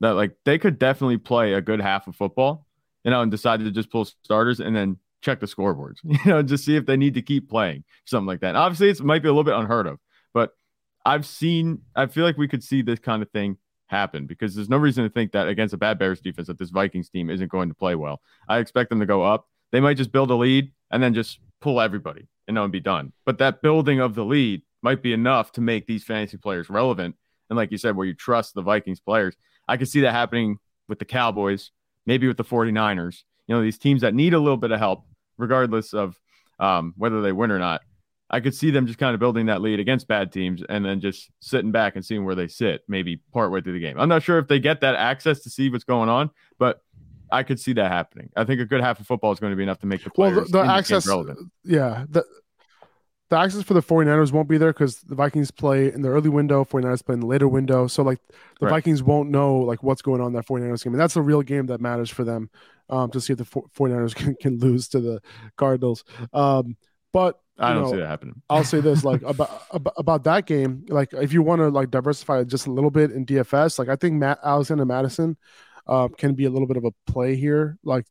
that 0.00 0.10
like 0.12 0.36
they 0.44 0.58
could 0.58 0.78
definitely 0.78 1.18
play 1.18 1.54
a 1.54 1.60
good 1.60 1.80
half 1.80 2.06
of 2.06 2.16
football 2.16 2.66
you 3.04 3.10
know, 3.10 3.22
and 3.22 3.30
decided 3.30 3.64
to 3.64 3.70
just 3.70 3.90
pull 3.90 4.04
starters 4.04 4.60
and 4.60 4.74
then 4.74 4.96
check 5.22 5.40
the 5.40 5.46
scoreboards, 5.46 5.98
you 6.04 6.18
know, 6.26 6.42
just 6.42 6.64
see 6.64 6.76
if 6.76 6.86
they 6.86 6.96
need 6.96 7.14
to 7.14 7.22
keep 7.22 7.48
playing, 7.48 7.84
something 8.04 8.26
like 8.26 8.40
that. 8.40 8.56
Obviously, 8.56 8.90
it 8.90 9.00
might 9.02 9.22
be 9.22 9.28
a 9.28 9.32
little 9.32 9.44
bit 9.44 9.54
unheard 9.54 9.86
of, 9.86 9.98
but 10.32 10.50
I've 11.04 11.26
seen, 11.26 11.82
I 11.96 12.06
feel 12.06 12.24
like 12.24 12.36
we 12.36 12.48
could 12.48 12.62
see 12.62 12.82
this 12.82 12.98
kind 12.98 13.22
of 13.22 13.30
thing 13.30 13.56
happen 13.92 14.26
because 14.26 14.54
there's 14.54 14.68
no 14.68 14.76
reason 14.76 15.04
to 15.04 15.10
think 15.10 15.32
that 15.32 15.48
against 15.48 15.74
a 15.74 15.76
bad 15.76 15.98
Bears 15.98 16.20
defense 16.20 16.48
that 16.48 16.58
this 16.58 16.70
Vikings 16.70 17.08
team 17.08 17.30
isn't 17.30 17.50
going 17.50 17.68
to 17.68 17.74
play 17.74 17.94
well. 17.94 18.20
I 18.48 18.58
expect 18.58 18.90
them 18.90 19.00
to 19.00 19.06
go 19.06 19.22
up. 19.22 19.48
They 19.70 19.80
might 19.80 19.96
just 19.96 20.12
build 20.12 20.30
a 20.30 20.34
lead 20.34 20.72
and 20.90 21.02
then 21.02 21.14
just 21.14 21.38
pull 21.60 21.80
everybody 21.80 22.26
and 22.48 22.54
know 22.54 22.64
and 22.64 22.72
be 22.72 22.80
done. 22.80 23.12
But 23.24 23.38
that 23.38 23.62
building 23.62 24.00
of 24.00 24.14
the 24.14 24.24
lead 24.24 24.62
might 24.82 25.02
be 25.02 25.12
enough 25.12 25.52
to 25.52 25.60
make 25.60 25.86
these 25.86 26.02
fantasy 26.02 26.36
players 26.36 26.68
relevant. 26.68 27.14
And 27.48 27.56
like 27.56 27.70
you 27.70 27.78
said, 27.78 27.94
where 27.94 28.06
you 28.06 28.14
trust 28.14 28.54
the 28.54 28.62
Vikings 28.62 29.00
players, 29.00 29.36
I 29.68 29.76
could 29.76 29.88
see 29.88 30.00
that 30.00 30.12
happening 30.12 30.58
with 30.88 30.98
the 30.98 31.04
Cowboys 31.04 31.70
maybe 32.06 32.26
with 32.26 32.36
the 32.36 32.44
49ers, 32.44 33.22
you 33.46 33.54
know, 33.54 33.62
these 33.62 33.78
teams 33.78 34.02
that 34.02 34.14
need 34.14 34.34
a 34.34 34.38
little 34.38 34.56
bit 34.56 34.70
of 34.70 34.78
help, 34.78 35.04
regardless 35.36 35.94
of 35.94 36.18
um, 36.58 36.94
whether 36.96 37.22
they 37.22 37.32
win 37.32 37.50
or 37.50 37.58
not. 37.58 37.82
I 38.32 38.40
could 38.40 38.54
see 38.54 38.70
them 38.70 38.86
just 38.86 38.98
kind 38.98 39.12
of 39.12 39.20
building 39.20 39.46
that 39.46 39.60
lead 39.60 39.78
against 39.78 40.08
bad 40.08 40.32
teams 40.32 40.62
and 40.68 40.84
then 40.84 41.00
just 41.00 41.30
sitting 41.40 41.70
back 41.70 41.96
and 41.96 42.04
seeing 42.04 42.24
where 42.24 42.34
they 42.34 42.48
sit, 42.48 42.82
maybe 42.88 43.20
partway 43.32 43.60
through 43.60 43.74
the 43.74 43.80
game. 43.80 44.00
I'm 44.00 44.08
not 44.08 44.22
sure 44.22 44.38
if 44.38 44.48
they 44.48 44.58
get 44.58 44.80
that 44.80 44.94
access 44.94 45.40
to 45.40 45.50
see 45.50 45.68
what's 45.68 45.84
going 45.84 46.08
on, 46.08 46.30
but 46.58 46.82
I 47.30 47.42
could 47.42 47.60
see 47.60 47.74
that 47.74 47.92
happening. 47.92 48.30
I 48.34 48.44
think 48.44 48.60
a 48.60 48.64
good 48.64 48.80
half 48.80 49.00
of 49.00 49.06
football 49.06 49.32
is 49.32 49.40
going 49.40 49.52
to 49.52 49.56
be 49.56 49.62
enough 49.62 49.80
to 49.80 49.86
make 49.86 50.02
the 50.02 50.10
players 50.10 50.36
well, 50.36 50.44
the, 50.44 50.68
the 50.68 50.72
access 50.72 51.06
relevant. 51.06 51.50
Yeah, 51.64 52.06
the 52.08 52.24
the 53.32 53.38
access 53.38 53.62
for 53.62 53.72
the 53.72 53.82
49ers 53.82 54.30
won't 54.30 54.46
be 54.46 54.58
there 54.58 54.74
because 54.74 54.96
the 55.00 55.14
Vikings 55.14 55.50
play 55.50 55.90
in 55.90 56.02
the 56.02 56.10
early 56.10 56.28
window, 56.28 56.66
49ers 56.66 57.02
play 57.02 57.14
in 57.14 57.20
the 57.20 57.26
later 57.26 57.48
window. 57.48 57.86
So 57.86 58.02
like 58.02 58.20
the 58.60 58.66
right. 58.66 58.72
Vikings 58.72 59.02
won't 59.02 59.30
know 59.30 59.56
like 59.56 59.82
what's 59.82 60.02
going 60.02 60.20
on 60.20 60.28
in 60.28 60.32
that 60.34 60.46
49ers 60.46 60.84
game. 60.84 60.92
And 60.92 61.00
that's 61.00 61.16
a 61.16 61.22
real 61.22 61.40
game 61.40 61.64
that 61.66 61.80
matters 61.80 62.10
for 62.10 62.24
them 62.24 62.50
um, 62.90 63.10
to 63.12 63.22
see 63.22 63.32
if 63.32 63.38
the 63.38 63.46
49ers 63.46 64.14
can, 64.14 64.34
can 64.34 64.58
lose 64.58 64.86
to 64.88 65.00
the 65.00 65.22
Cardinals. 65.56 66.04
Um, 66.34 66.76
but 67.14 67.40
I 67.58 67.74
don't 67.74 67.82
know, 67.82 67.90
see 67.90 67.98
that 67.98 68.08
happening. 68.08 68.42
I'll 68.48 68.64
say 68.64 68.80
this 68.80 69.04
like 69.04 69.22
about, 69.26 69.62
about, 69.70 69.94
about 69.96 70.24
that 70.24 70.46
game, 70.46 70.84
like 70.88 71.12
if 71.12 71.32
you 71.32 71.42
want 71.42 71.60
to 71.60 71.68
like 71.68 71.90
diversify 71.90 72.44
just 72.44 72.66
a 72.66 72.72
little 72.72 72.90
bit 72.90 73.10
in 73.10 73.26
DFS, 73.26 73.78
like 73.78 73.88
I 73.88 73.96
think 73.96 74.14
Matt 74.14 74.38
Alexander 74.42 74.84
Mattison 74.84 75.36
uh, 75.86 76.08
can 76.08 76.34
be 76.34 76.46
a 76.46 76.50
little 76.50 76.66
bit 76.66 76.76
of 76.76 76.84
a 76.84 76.92
play 77.06 77.36
here. 77.36 77.78
Like 77.84 78.06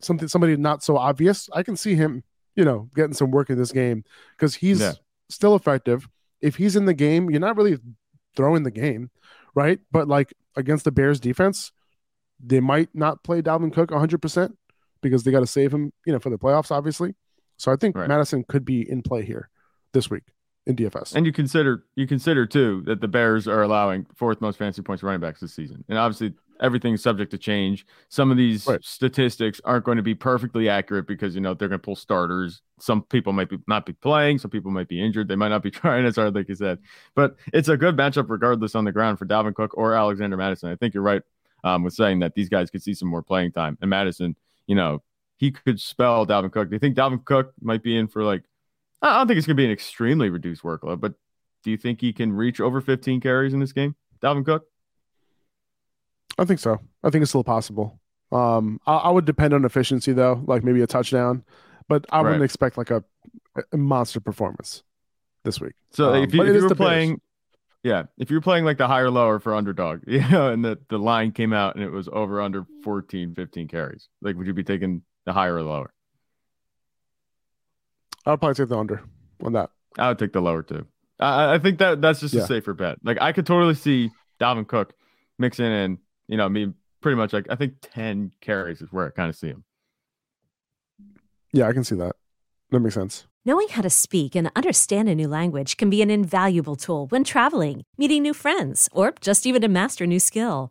something 0.00 0.28
somebody 0.28 0.56
not 0.56 0.82
so 0.82 0.96
obvious. 0.96 1.48
I 1.52 1.62
can 1.62 1.76
see 1.76 1.94
him 1.94 2.22
you 2.54 2.64
know, 2.64 2.88
getting 2.94 3.14
some 3.14 3.30
work 3.30 3.50
in 3.50 3.58
this 3.58 3.72
game 3.72 4.04
because 4.36 4.54
he's 4.54 4.80
yeah. 4.80 4.92
still 5.28 5.54
effective. 5.54 6.08
If 6.40 6.56
he's 6.56 6.76
in 6.76 6.84
the 6.84 6.94
game, 6.94 7.30
you're 7.30 7.40
not 7.40 7.56
really 7.56 7.78
throwing 8.36 8.62
the 8.62 8.70
game, 8.70 9.10
right? 9.54 9.80
But 9.90 10.08
like 10.08 10.34
against 10.56 10.84
the 10.84 10.92
Bears 10.92 11.20
defense, 11.20 11.72
they 12.44 12.60
might 12.60 12.90
not 12.94 13.22
play 13.22 13.40
Dalvin 13.40 13.72
Cook 13.72 13.90
100% 13.90 14.52
because 15.00 15.22
they 15.22 15.30
got 15.30 15.40
to 15.40 15.46
save 15.46 15.72
him, 15.72 15.92
you 16.06 16.12
know, 16.12 16.18
for 16.18 16.30
the 16.30 16.38
playoffs, 16.38 16.70
obviously. 16.70 17.14
So 17.56 17.72
I 17.72 17.76
think 17.76 17.96
right. 17.96 18.08
Mattison 18.08 18.44
could 18.48 18.64
be 18.64 18.88
in 18.88 19.02
play 19.02 19.24
here 19.24 19.48
this 19.92 20.10
week 20.10 20.24
in 20.66 20.76
DFS. 20.76 21.14
And 21.14 21.26
you 21.26 21.32
consider 21.32 21.84
you 21.96 22.06
consider 22.06 22.46
too 22.46 22.82
that 22.86 23.00
the 23.00 23.08
Bears 23.08 23.48
are 23.48 23.62
allowing 23.62 24.06
fourth 24.14 24.40
most 24.40 24.58
fantasy 24.58 24.82
points 24.82 25.02
running 25.02 25.20
backs 25.20 25.40
this 25.40 25.54
season, 25.54 25.84
and 25.88 25.98
obviously 25.98 26.34
everything's 26.60 27.02
subject 27.02 27.32
to 27.32 27.38
change. 27.38 27.84
Some 28.08 28.30
of 28.30 28.36
these 28.36 28.66
Right. 28.68 28.84
statistics 28.84 29.60
aren't 29.64 29.84
going 29.84 29.96
to 29.96 30.02
be 30.02 30.14
perfectly 30.14 30.68
accurate 30.68 31.08
because 31.08 31.34
you 31.34 31.40
know 31.40 31.54
they're 31.54 31.68
going 31.68 31.80
to 31.80 31.84
pull 31.84 31.96
starters. 31.96 32.62
Some 32.78 33.02
people 33.02 33.32
might 33.32 33.48
be 33.48 33.58
not 33.66 33.84
be 33.84 33.92
playing. 33.94 34.38
Some 34.38 34.50
people 34.50 34.70
might 34.70 34.86
be 34.88 35.02
injured. 35.04 35.26
They 35.28 35.34
might 35.36 35.48
not 35.48 35.62
be 35.62 35.70
trying 35.72 36.04
as 36.04 36.16
hard, 36.16 36.34
like 36.34 36.48
you 36.48 36.54
said. 36.54 36.78
But 37.16 37.36
it's 37.52 37.68
a 37.68 37.76
good 37.76 37.96
matchup 37.96 38.26
regardless 38.28 38.74
on 38.76 38.84
the 38.84 38.92
ground 38.92 39.18
for 39.18 39.26
Dalvin 39.26 39.54
Cook 39.54 39.76
or 39.76 39.94
Alexander 39.94 40.36
Mattison. 40.36 40.70
I 40.70 40.76
think 40.76 40.94
you're 40.94 41.02
right 41.02 41.22
um, 41.64 41.82
with 41.82 41.94
saying 41.94 42.20
that 42.20 42.34
these 42.34 42.48
guys 42.48 42.70
could 42.70 42.82
see 42.82 42.94
some 42.94 43.08
more 43.08 43.22
playing 43.22 43.52
time. 43.52 43.76
And 43.80 43.90
Mattison, 43.90 44.36
you 44.68 44.76
know, 44.76 45.02
he 45.42 45.50
could 45.50 45.80
spell 45.80 46.24
Dalvin 46.24 46.52
Cook. 46.52 46.68
Do 46.68 46.76
you 46.76 46.78
think 46.78 46.96
Dalvin 46.96 47.24
Cook 47.24 47.52
might 47.60 47.82
be 47.82 47.96
in 47.96 48.06
for 48.06 48.22
like? 48.22 48.44
I 49.02 49.18
don't 49.18 49.26
think 49.26 49.38
it's 49.38 49.46
going 49.48 49.56
to 49.56 49.60
be 49.60 49.64
an 49.64 49.72
extremely 49.72 50.30
reduced 50.30 50.62
workload, 50.62 51.00
but 51.00 51.14
do 51.64 51.72
you 51.72 51.76
think 51.76 52.00
he 52.00 52.12
can 52.12 52.32
reach 52.32 52.60
over 52.60 52.80
15 52.80 53.20
carries 53.20 53.52
in 53.52 53.58
this 53.58 53.72
game, 53.72 53.96
Dalvin 54.22 54.44
Cook? 54.44 54.66
I 56.38 56.44
think 56.44 56.60
so. 56.60 56.78
I 57.02 57.10
think 57.10 57.22
it's 57.22 57.32
still 57.32 57.42
possible. 57.42 57.98
Um, 58.30 58.80
I, 58.86 58.94
I 58.94 59.10
would 59.10 59.24
depend 59.24 59.52
on 59.52 59.64
efficiency 59.64 60.12
though, 60.12 60.44
like 60.46 60.62
maybe 60.62 60.80
a 60.80 60.86
touchdown, 60.86 61.42
but 61.88 62.06
I 62.10 62.20
wouldn't 62.22 62.44
expect 62.44 62.78
like 62.78 62.92
a, 62.92 63.02
a 63.72 63.76
monster 63.76 64.20
performance 64.20 64.84
this 65.42 65.60
week. 65.60 65.74
So 65.90 66.14
Um, 66.14 66.22
if 66.22 66.32
you, 66.32 66.38
but 66.38 66.48
if 66.48 66.54
you 66.54 66.68
were 66.68 66.74
playing, 66.76 67.20
yeah, 67.82 68.04
if 68.16 68.30
you're 68.30 68.40
playing 68.40 68.64
like 68.64 68.78
the 68.78 68.86
higher 68.86 69.10
lower 69.10 69.40
for 69.40 69.56
underdog, 69.56 70.02
you 70.06 70.26
know, 70.28 70.52
and 70.52 70.64
the, 70.64 70.78
the 70.88 70.98
line 70.98 71.32
came 71.32 71.52
out 71.52 71.74
and 71.74 71.82
it 71.82 71.90
was 71.90 72.08
over 72.12 72.40
under 72.40 72.64
14, 72.84 73.34
15 73.34 73.66
carries, 73.66 74.08
like 74.20 74.36
would 74.36 74.46
you 74.46 74.54
be 74.54 74.62
taking 74.62 75.02
the 75.24 75.32
higher 75.32 75.54
or 75.56 75.62
lower? 75.62 75.92
I'll 78.26 78.36
probably 78.36 78.54
take 78.54 78.68
the 78.68 78.78
under 78.78 79.02
on 79.42 79.52
that. 79.54 79.70
I 79.98 80.08
would 80.08 80.18
take 80.18 80.32
the 80.32 80.40
lower 80.40 80.62
too. 80.62 80.86
I, 81.18 81.54
I 81.54 81.58
think 81.58 81.78
that 81.78 82.00
that's 82.00 82.20
just 82.20 82.34
Yeah. 82.34 82.42
a 82.42 82.46
safer 82.46 82.74
bet. 82.74 82.98
Like 83.02 83.18
I 83.20 83.32
could 83.32 83.46
totally 83.46 83.74
see 83.74 84.10
Dalvin 84.40 84.66
Cook 84.66 84.94
mixing 85.38 85.66
in, 85.66 85.98
you 86.28 86.36
know, 86.36 86.44
I 86.44 86.48
mean, 86.48 86.74
pretty 87.00 87.16
much 87.16 87.32
like 87.32 87.46
I 87.50 87.56
think 87.56 87.74
10 87.82 88.32
carries 88.40 88.80
is 88.80 88.92
where 88.92 89.06
I 89.06 89.10
kind 89.10 89.28
of 89.28 89.36
see 89.36 89.48
him. 89.48 89.64
Yeah, 91.52 91.68
I 91.68 91.72
can 91.72 91.84
see 91.84 91.96
that. 91.96 92.16
That 92.70 92.80
makes 92.80 92.94
sense. 92.94 93.26
Knowing 93.44 93.68
how 93.68 93.82
to 93.82 93.90
speak 93.90 94.36
and 94.36 94.50
understand 94.54 95.08
a 95.08 95.14
new 95.14 95.26
language 95.28 95.76
can 95.76 95.90
be 95.90 96.00
an 96.00 96.10
invaluable 96.10 96.76
tool 96.76 97.08
when 97.08 97.24
traveling, 97.24 97.82
meeting 97.98 98.22
new 98.22 98.32
friends, 98.32 98.88
or 98.92 99.12
just 99.20 99.44
even 99.46 99.60
to 99.60 99.68
master 99.68 100.04
a 100.04 100.06
new 100.06 100.20
skill. 100.20 100.70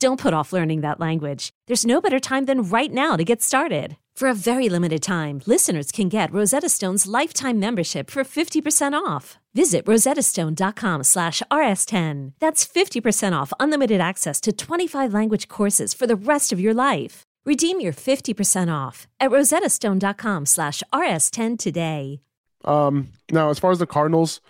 Don't 0.00 0.18
put 0.18 0.32
off 0.32 0.54
learning 0.54 0.80
that 0.80 0.98
language. 0.98 1.50
There's 1.66 1.84
no 1.84 2.00
better 2.00 2.18
time 2.18 2.46
than 2.46 2.62
right 2.62 2.90
now 2.90 3.16
to 3.16 3.24
get 3.24 3.42
started. 3.42 3.98
For 4.16 4.28
a 4.28 4.34
very 4.34 4.70
limited 4.70 5.02
time, 5.02 5.42
listeners 5.44 5.92
can 5.92 6.08
get 6.08 6.32
Rosetta 6.32 6.70
Stone's 6.70 7.06
lifetime 7.06 7.60
membership 7.60 8.10
for 8.10 8.24
50% 8.24 8.94
off. 8.94 9.38
Visit 9.52 9.84
rosettastone.com 9.84 11.04
slash 11.04 11.42
rs10. 11.50 12.32
That's 12.40 12.66
50% 12.66 13.38
off 13.38 13.52
unlimited 13.60 14.00
access 14.00 14.40
to 14.42 14.52
25 14.52 15.12
language 15.12 15.48
courses 15.48 15.92
for 15.92 16.06
the 16.06 16.16
rest 16.16 16.50
of 16.50 16.58
your 16.58 16.72
life. 16.74 17.24
Redeem 17.44 17.80
your 17.80 17.92
50% 17.92 18.72
off 18.72 19.06
at 19.20 19.30
rosettastone.com 19.30 20.46
slash 20.46 20.82
rs10 20.94 21.58
today. 21.58 22.22
Um, 22.64 23.08
now, 23.30 23.50
as 23.50 23.58
far 23.58 23.70
as 23.70 23.78
the 23.78 23.86
Cardinals 23.86 24.40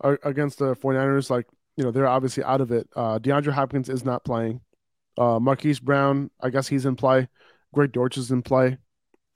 are 0.00 0.18
against 0.22 0.58
the 0.58 0.74
49ers, 0.74 1.28
like, 1.28 1.46
you 1.76 1.84
know, 1.84 1.90
they're 1.90 2.06
obviously 2.06 2.42
out 2.42 2.62
of 2.62 2.72
it. 2.72 2.88
Uh, 2.96 3.18
DeAndre 3.18 3.52
Hopkins 3.52 3.90
is 3.90 4.02
not 4.02 4.24
playing. 4.24 4.60
Uh, 5.16 5.38
Marquise 5.38 5.80
Brown, 5.80 6.30
I 6.40 6.50
guess 6.50 6.68
he's 6.68 6.86
in 6.86 6.96
play. 6.96 7.28
Greg 7.72 7.92
Dortch 7.92 8.16
is 8.16 8.30
in 8.30 8.42
play. 8.42 8.78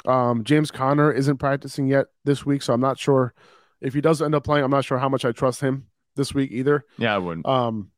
Um, 0.07 0.45
James 0.45 0.71
Conner 0.71 1.11
isn't 1.13 1.39
practicing 1.39 1.87
yet 1.89 2.07
this 2.25 2.47
week, 2.47 2.63
so 2.63 2.73
I'm 2.73 2.81
not 2.81 2.99
sure 2.99 3.35
if 3.81 3.95
he 3.95 4.01
does 4.01 4.23
end 4.23 4.35
up 4.35 4.45
playing. 4.45 4.65
I'm 4.65 4.71
not 4.71 4.85
sure 4.85 4.99
how 4.99 5.09
much 5.09 5.25
I 5.25 5.33
trust 5.33 5.61
him 5.61 5.87
this 6.17 6.35
week 6.35 6.51
either. 6.53 6.85
Yeah, 6.99 7.15
I 7.15 7.19
wouldn't. 7.19 7.47
Um, 7.47 7.91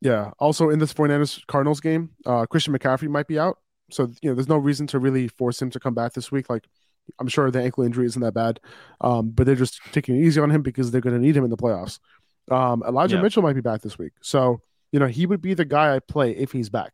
yeah. 0.00 0.30
Also, 0.38 0.70
in 0.70 0.78
this 0.78 0.92
49ers 0.92 1.46
Cardinals 1.46 1.80
game, 1.80 2.10
uh, 2.26 2.46
Christian 2.46 2.76
McCaffrey 2.76 3.08
might 3.08 3.26
be 3.26 3.38
out. 3.38 3.58
So, 3.90 4.10
you 4.22 4.30
know, 4.30 4.34
there's 4.34 4.48
no 4.48 4.56
reason 4.56 4.86
to 4.88 4.98
really 4.98 5.28
force 5.28 5.60
him 5.60 5.70
to 5.70 5.80
come 5.80 5.94
back 5.94 6.12
this 6.14 6.30
week. 6.32 6.48
Like, 6.48 6.66
I'm 7.18 7.28
sure 7.28 7.50
the 7.50 7.62
ankle 7.62 7.84
injury 7.84 8.06
isn't 8.06 8.22
that 8.22 8.32
bad, 8.32 8.60
um, 9.00 9.30
but 9.30 9.46
they're 9.46 9.54
just 9.54 9.80
taking 9.92 10.16
it 10.16 10.24
easy 10.24 10.40
on 10.40 10.50
him 10.50 10.62
because 10.62 10.90
they're 10.90 11.00
going 11.02 11.14
to 11.14 11.20
need 11.20 11.36
him 11.36 11.44
in 11.44 11.50
the 11.50 11.56
playoffs. 11.56 11.98
Um, 12.50 12.82
Elijah 12.86 13.16
Yeah. 13.16 13.22
Mitchell 13.22 13.42
might 13.42 13.52
be 13.54 13.60
back 13.60 13.82
this 13.82 13.98
week. 13.98 14.12
So, 14.22 14.60
you 14.94 15.00
know, 15.00 15.08
he 15.08 15.26
would 15.26 15.42
be 15.42 15.54
the 15.54 15.64
guy 15.64 15.96
I 15.96 15.98
play 15.98 16.30
if 16.36 16.52
he's 16.52 16.68
back. 16.70 16.92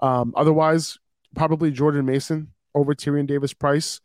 Um, 0.00 0.34
otherwise, 0.36 0.98
probably 1.34 1.70
Jordan 1.70 2.04
Mason 2.04 2.48
over 2.74 2.94
Tyrion 2.94 3.26
Davis 3.26 3.54
Price 3.54 4.02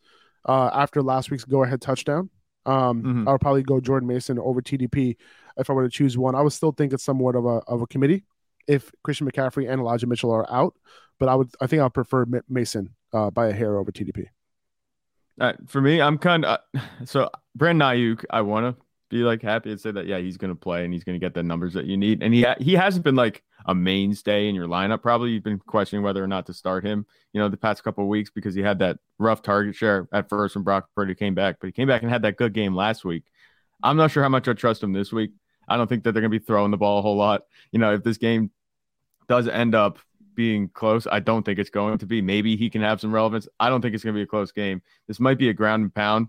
uh, 0.47 0.69
after 0.73 1.01
last 1.03 1.29
week's 1.31 1.43
go 1.43 1.61
ahead 1.63 1.81
touchdown. 1.81 2.29
Um, 2.65 3.03
Mhm. 3.03 3.27
I 3.27 3.33
would 3.33 3.41
probably 3.41 3.63
go 3.63 3.81
Jordan 3.81 4.07
Mason 4.07 4.39
over 4.39 4.61
TDP 4.61 5.17
if 5.57 5.69
I 5.69 5.73
were 5.73 5.83
to 5.83 5.89
choose 5.89 6.17
one. 6.17 6.33
I 6.33 6.41
would 6.43 6.53
still 6.53 6.71
think 6.71 6.93
it's 6.93 7.03
somewhat 7.03 7.35
of 7.35 7.43
a 7.45 7.57
of 7.67 7.81
a 7.81 7.87
committee 7.87 8.23
if 8.67 8.89
Christian 9.03 9.29
McCaffrey 9.29 9.69
and 9.69 9.81
Elijah 9.81 10.07
Mitchell 10.07 10.31
are 10.31 10.49
out, 10.49 10.73
but 11.19 11.27
I 11.27 11.35
would 11.35 11.49
I 11.59 11.67
think 11.67 11.81
I'll 11.81 11.89
prefer 11.89 12.23
Ma- 12.25 12.39
Mason 12.47 12.95
uh, 13.11 13.31
by 13.31 13.47
a 13.47 13.53
hair 13.53 13.77
over 13.77 13.91
TDP. 13.91 14.27
Uh, 15.41 15.53
for 15.67 15.81
me, 15.81 15.99
I'm 16.01 16.17
kind 16.17 16.45
of 16.45 16.59
so 17.05 17.29
Brandon 17.53 17.85
Aiyuk. 17.89 18.23
I 18.29 18.41
want 18.43 18.77
to 18.77 18.84
be 19.09 19.17
like 19.17 19.41
happy 19.41 19.71
and 19.71 19.79
say 19.79 19.91
that 19.91 20.07
yeah, 20.07 20.17
he's 20.17 20.37
going 20.37 20.51
to 20.51 20.59
play 20.59 20.83
and 20.83 20.93
he's 20.93 21.03
going 21.03 21.19
to 21.19 21.23
get 21.23 21.33
the 21.33 21.43
numbers 21.43 21.73
that 21.73 21.85
you 21.85 21.97
need. 21.97 22.23
And 22.23 22.33
he 22.33 22.45
he 22.59 22.73
hasn't 22.73 23.03
been 23.03 23.15
like 23.15 23.43
a 23.67 23.75
mainstay 23.75 24.47
in 24.47 24.55
your 24.55 24.67
lineup. 24.67 25.01
Probably 25.01 25.31
you've 25.31 25.43
been 25.43 25.59
questioning 25.59 26.03
whether 26.03 26.23
or 26.23 26.27
not 26.27 26.45
to 26.47 26.53
start 26.53 26.83
him. 26.83 27.05
You 27.33 27.41
know, 27.41 27.49
the 27.49 27.57
past 27.57 27.83
couple 27.83 28.07
weeks 28.07 28.29
because 28.29 28.55
he 28.55 28.61
had 28.61 28.79
that 28.79 28.97
rough 29.19 29.41
target 29.41 29.75
share 29.75 30.07
at 30.11 30.29
first 30.29 30.55
when 30.55 30.63
Brock 30.63 30.89
Purdy 30.95 31.15
came 31.15 31.35
back, 31.35 31.57
but 31.59 31.67
he 31.67 31.71
came 31.71 31.87
back 31.87 32.01
and 32.01 32.11
had 32.11 32.23
that 32.23 32.37
good 32.37 32.53
game 32.53 32.75
last 32.75 33.05
week. 33.05 33.23
I'm 33.83 33.97
not 33.97 34.11
sure 34.11 34.23
how 34.23 34.29
much 34.29 34.47
I 34.47 34.53
trust 34.53 34.81
him 34.81 34.93
this 34.93 35.11
week. 35.11 35.31
I 35.67 35.77
don't 35.77 35.87
think 35.87 36.03
that 36.03 36.11
they're 36.11 36.21
going 36.21 36.31
to 36.31 36.39
be 36.39 36.45
throwing 36.45 36.71
the 36.71 36.77
ball 36.77 36.99
a 36.99 37.01
whole 37.01 37.17
lot. 37.17 37.43
You 37.71 37.79
know, 37.79 37.93
if 37.93 38.03
this 38.03 38.17
game 38.17 38.51
does 39.27 39.47
end 39.47 39.75
up 39.75 39.99
being 40.35 40.69
close, 40.69 41.07
I 41.07 41.19
don't 41.19 41.43
think 41.43 41.59
it's 41.59 41.69
going 41.69 41.97
to 41.97 42.05
be. 42.05 42.21
Maybe 42.21 42.55
he 42.55 42.69
can 42.69 42.81
have 42.81 43.01
some 43.01 43.13
relevance. 43.13 43.47
I 43.59 43.69
don't 43.69 43.81
think 43.81 43.95
it's 43.95 44.03
going 44.03 44.13
to 44.13 44.19
be 44.19 44.23
a 44.23 44.27
close 44.27 44.51
game. 44.51 44.81
This 45.07 45.19
might 45.19 45.37
be 45.37 45.49
a 45.49 45.53
ground 45.53 45.83
and 45.83 45.93
pound. 45.93 46.27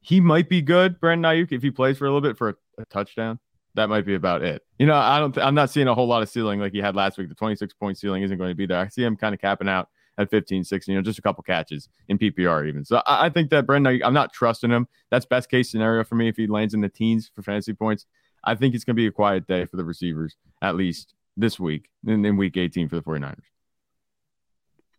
He 0.00 0.20
might 0.20 0.48
be 0.48 0.62
good, 0.62 1.00
Brandon 1.00 1.30
Aiyuk, 1.30 1.52
if 1.52 1.62
he 1.62 1.70
plays 1.70 1.98
for 1.98 2.06
a 2.06 2.08
little 2.08 2.26
bit 2.26 2.38
for 2.38 2.50
a, 2.50 2.54
a 2.78 2.84
touchdown. 2.86 3.38
That 3.74 3.88
might 3.88 4.04
be 4.04 4.14
about 4.14 4.42
it. 4.42 4.62
You 4.78 4.86
know, 4.86 4.96
I 4.96 5.20
don't. 5.20 5.32
Th- 5.32 5.46
I'm 5.46 5.54
not 5.54 5.70
seeing 5.70 5.86
a 5.86 5.94
whole 5.94 6.08
lot 6.08 6.22
of 6.22 6.28
ceiling 6.28 6.58
like 6.58 6.72
he 6.72 6.80
had 6.80 6.96
last 6.96 7.18
week. 7.18 7.28
The 7.28 7.36
26 7.36 7.74
point 7.74 7.98
ceiling 7.98 8.22
isn't 8.24 8.36
going 8.36 8.50
to 8.50 8.54
be 8.56 8.66
there. 8.66 8.78
I 8.78 8.88
see 8.88 9.04
him 9.04 9.16
kind 9.16 9.32
of 9.32 9.40
capping 9.40 9.68
out 9.68 9.88
at 10.18 10.28
15, 10.28 10.64
16. 10.64 10.92
You 10.92 10.98
know, 10.98 11.04
just 11.04 11.20
a 11.20 11.22
couple 11.22 11.42
catches 11.44 11.88
in 12.08 12.18
PPR 12.18 12.68
even. 12.68 12.84
So 12.84 13.00
I, 13.06 13.26
I 13.26 13.30
think 13.30 13.50
that 13.50 13.66
Brandon, 13.66 13.94
Aiyuk, 13.94 14.02
I'm 14.04 14.14
not 14.14 14.32
trusting 14.32 14.70
him. 14.70 14.88
That's 15.10 15.24
best 15.24 15.48
case 15.50 15.70
scenario 15.70 16.02
for 16.02 16.16
me 16.16 16.28
if 16.28 16.36
he 16.36 16.48
lands 16.48 16.74
in 16.74 16.80
the 16.80 16.88
teens 16.88 17.30
for 17.34 17.42
fantasy 17.42 17.72
points. 17.72 18.06
I 18.42 18.54
think 18.56 18.74
it's 18.74 18.84
going 18.84 18.96
to 18.96 19.00
be 19.00 19.06
a 19.06 19.12
quiet 19.12 19.46
day 19.46 19.66
for 19.66 19.76
the 19.76 19.84
receivers, 19.84 20.36
at 20.62 20.74
least 20.74 21.14
this 21.36 21.60
week 21.60 21.88
in, 22.06 22.24
in 22.24 22.36
week 22.36 22.56
18 22.56 22.88
for 22.88 22.96
the 22.96 23.02
49ers. 23.02 23.38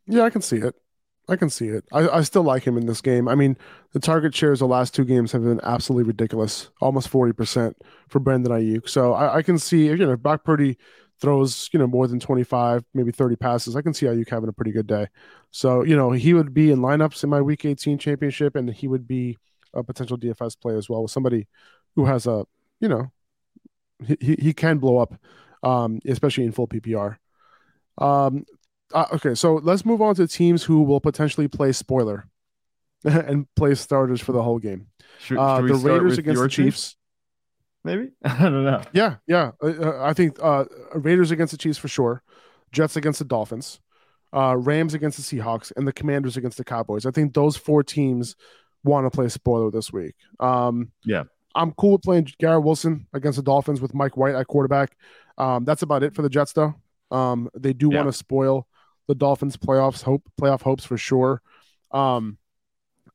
Yeah, 0.08 0.24
I 0.24 0.30
can 0.30 0.42
see 0.42 0.58
it. 0.58 0.76
I 1.32 1.38
can 1.38 1.50
see 1.50 1.70
it. 1.70 1.86
I, 1.94 2.10
I 2.10 2.22
still 2.24 2.44
like 2.44 2.64
him 2.64 2.78
in 2.78 2.88
this 2.88 3.00
game. 3.00 3.30
I 3.30 3.36
mean, 3.36 3.58
the 3.94 4.02
target 4.02 4.36
shares 4.36 4.60
the 4.60 4.68
last 4.68 4.94
two 4.94 5.06
games 5.06 5.32
have 5.32 5.44
been 5.44 5.62
absolutely 5.64 6.04
ridiculous, 6.04 6.70
almost 6.82 7.08
forty 7.08 7.32
percent 7.32 7.78
for 8.10 8.20
Brandon 8.20 8.52
Aiyuk. 8.52 8.90
So 8.90 9.14
I, 9.14 9.38
I 9.38 9.42
can 9.42 9.58
see 9.58 9.86
you 9.86 9.96
know 9.96 10.12
if 10.12 10.20
Brock 10.20 10.44
Purdy 10.44 10.78
throws 11.22 11.70
you 11.72 11.80
know 11.80 11.88
more 11.88 12.06
than 12.06 12.20
twenty 12.20 12.44
five, 12.44 12.84
maybe 12.94 13.14
thirty 13.14 13.38
passes, 13.38 13.78
I 13.78 13.82
can 13.82 13.94
see 13.94 14.08
Aiyuk 14.08 14.30
having 14.30 14.50
a 14.50 14.54
pretty 14.54 14.74
good 14.74 14.88
day. 14.88 15.08
So 15.52 15.86
you 15.86 15.96
know 15.96 16.12
he 16.12 16.34
would 16.34 16.54
be 16.54 16.70
in 16.70 16.80
lineups 16.80 17.24
in 17.24 17.30
my 17.30 17.42
Week 17.42 17.64
eighteen 17.64 17.98
championship, 17.98 18.58
and 18.58 18.70
he 18.70 18.90
would 18.90 19.08
be 19.08 19.38
a 19.74 19.84
potential 19.84 20.18
DFS 20.18 20.60
play 20.60 20.76
as 20.76 20.90
well 20.90 21.04
with 21.04 21.12
somebody 21.12 21.48
who 21.96 22.04
has 22.04 22.28
a 22.28 22.46
you 22.82 22.90
know 22.90 23.10
he 24.06 24.36
he, 24.38 24.54
can 24.54 24.80
blow 24.80 24.98
up, 24.98 25.14
um, 25.64 26.02
especially 26.06 26.44
in 26.44 26.52
full 26.52 26.68
PPR. 26.68 27.16
Um, 27.98 28.44
uh, 28.94 29.06
okay, 29.14 29.36
so 29.36 29.56
let's 29.56 29.86
move 29.86 30.02
on 30.02 30.16
to 30.16 30.28
teams 30.28 30.64
who 30.64 30.84
will 30.84 31.00
potentially 31.00 31.48
play 31.48 31.72
spoiler 31.72 32.28
and 33.04 33.46
play 33.56 33.76
starters 33.76 34.22
for 34.22 34.32
the 34.32 34.42
whole 34.44 34.60
game. 34.60 34.88
Should, 35.20 35.38
Uh, 35.38 35.58
should 35.58 35.64
we 35.66 35.72
the 35.72 35.78
start 35.80 35.92
Raiders 35.94 36.10
with 36.12 36.20
against 36.20 36.38
your 36.38 36.48
the 36.48 36.54
team? 36.56 36.66
Chiefs. 36.66 36.96
Maybe 37.84 38.10
I 38.24 38.38
don't 38.44 38.64
know. 38.64 38.82
Yeah, 38.94 39.16
yeah. 39.28 39.52
Uh, 39.62 39.68
uh, 39.68 40.04
I 40.04 40.14
think 40.14 40.38
uh, 40.42 40.66
Raiders 40.94 41.32
against 41.32 41.52
the 41.52 41.58
Chiefs 41.58 41.78
for 41.80 41.88
sure. 41.88 42.22
Jets 42.72 42.96
against 42.96 43.20
the 43.20 43.26
Dolphins. 43.26 43.80
Uh, 44.34 44.56
Rams 44.58 44.94
against 44.94 45.18
the 45.18 45.24
Seahawks, 45.24 45.74
and 45.76 45.86
the 45.86 45.92
Commanders 45.92 46.38
against 46.38 46.58
the 46.58 46.64
Cowboys. 46.64 47.06
I 47.06 47.12
think 47.12 47.34
those 47.34 47.58
four 47.58 47.84
teams 47.84 48.36
want 48.84 49.06
to 49.06 49.12
play 49.12 49.28
spoiler 49.28 49.70
this 49.72 49.92
week. 49.92 50.16
Um, 50.40 50.92
Yeah. 51.04 51.24
I'm 51.54 51.74
cool 51.74 51.94
with 51.94 52.04
playing 52.04 52.30
Garrett 52.40 52.64
Wilson 52.64 53.08
against 53.14 53.36
the 53.36 53.44
Dolphins 53.44 53.82
with 53.82 53.94
Mike 53.94 54.16
White 54.16 54.36
at 54.36 54.48
quarterback. 54.48 54.96
Um, 55.38 55.66
that's 55.66 55.82
about 55.82 56.02
it 56.02 56.16
for 56.16 56.22
the 56.22 56.30
Jets, 56.30 56.54
though. 56.54 56.76
Um, 57.12 57.50
they 57.54 57.74
do 57.74 57.90
Yeah. 57.92 57.98
want 57.98 58.08
to 58.08 58.14
spoil 58.18 58.68
the 59.08 59.16
Dolphins' 59.16 59.58
playoffs 59.58 60.04
hope 60.04 60.24
playoff 60.40 60.62
hopes 60.62 60.86
for 60.86 60.98
sure. 60.98 61.42
Um, 61.92 62.38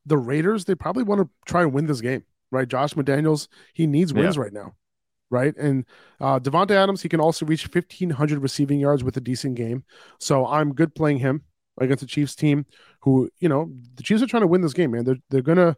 the 0.05 0.17
Raiders, 0.17 0.65
they 0.65 0.75
probably 0.75 1.03
want 1.03 1.21
to 1.21 1.29
try 1.47 1.63
and 1.63 1.73
win 1.73 1.87
this 1.87 2.01
game, 2.01 2.25
right? 2.51 2.69
Josh 2.69 2.95
McDaniels, 2.95 3.49
he 3.75 3.87
needs 3.87 4.15
wins 4.15 4.37
yeah. 4.37 4.43
right 4.43 4.53
now, 4.53 4.75
right? 5.31 5.57
And 5.57 5.85
uh, 6.21 6.39
Davante 6.39 6.71
Adams, 6.71 7.03
he 7.03 7.09
can 7.09 7.21
also 7.21 7.45
reach 7.45 7.69
1,500 7.73 8.39
receiving 8.39 8.79
yards 8.79 9.03
with 9.03 9.17
a 9.17 9.21
decent 9.21 9.57
game. 9.57 9.85
So 10.21 10.47
I'm 10.47 10.75
good 10.75 10.95
playing 10.95 11.19
him 11.19 11.43
against 11.81 12.03
the 12.03 12.07
Chiefs 12.07 12.37
team 12.37 12.67
who, 13.01 13.29
you 13.41 13.49
know, 13.49 13.73
the 13.97 14.03
Chiefs 14.03 14.23
are 14.23 14.27
trying 14.27 14.43
to 14.43 14.47
win 14.47 14.61
this 14.61 14.73
game, 14.73 14.93
man. 14.93 15.05
They're, 15.05 15.19
they're 15.29 15.43
going 15.43 15.59
to, 15.59 15.77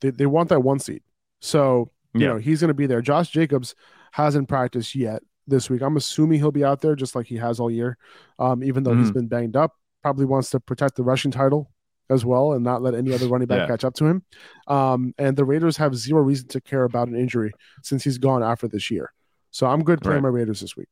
they, 0.00 0.10
they 0.10 0.26
want 0.26 0.50
that 0.50 0.60
one 0.60 0.78
seed. 0.78 1.02
So, 1.40 1.90
you 2.12 2.20
yeah. 2.20 2.28
know, 2.28 2.36
he's 2.36 2.60
going 2.60 2.68
to 2.68 2.74
be 2.74 2.86
there. 2.86 3.00
Josh 3.00 3.30
Jacobs 3.30 3.74
hasn't 4.12 4.48
practiced 4.48 4.94
yet 4.94 5.22
this 5.46 5.70
week. 5.70 5.82
I'm 5.82 5.96
assuming 5.96 6.38
he'll 6.38 6.50
be 6.50 6.64
out 6.64 6.80
there 6.80 6.94
just 6.94 7.14
like 7.14 7.26
he 7.26 7.36
has 7.36 7.60
all 7.60 7.70
year, 7.70 7.96
um, 8.38 8.62
even 8.62 8.82
though 8.82 8.92
mm. 8.92 8.98
he's 8.98 9.08
mm-hmm. 9.08 9.20
been 9.20 9.28
banged 9.28 9.56
up. 9.56 9.74
Probably 10.02 10.24
wants 10.24 10.50
to 10.50 10.60
protect 10.60 10.96
the 10.96 11.02
rushing 11.02 11.30
title 11.30 11.70
as 12.10 12.24
well 12.24 12.52
and 12.52 12.64
not 12.64 12.82
let 12.82 12.94
any 12.94 13.12
other 13.12 13.28
running 13.28 13.46
back 13.46 13.60
yeah. 13.60 13.66
catch 13.66 13.84
up 13.84 13.94
to 13.94 14.06
him. 14.06 14.22
Um, 14.66 15.14
and 15.16 15.36
the 15.36 15.44
Raiders 15.44 15.76
have 15.76 15.94
zero 15.94 16.22
reason 16.22 16.48
to 16.48 16.60
care 16.60 16.84
about 16.84 17.08
an 17.08 17.16
injury 17.16 17.52
since 17.82 18.02
he's 18.04 18.18
gone 18.18 18.42
after 18.42 18.66
this 18.66 18.90
year. 18.90 19.12
So 19.50 19.66
I'm 19.66 19.84
good 19.84 20.00
playing 20.00 20.22
right. 20.22 20.30
my 20.30 20.38
Raiders 20.38 20.60
this 20.60 20.76
week. 20.76 20.88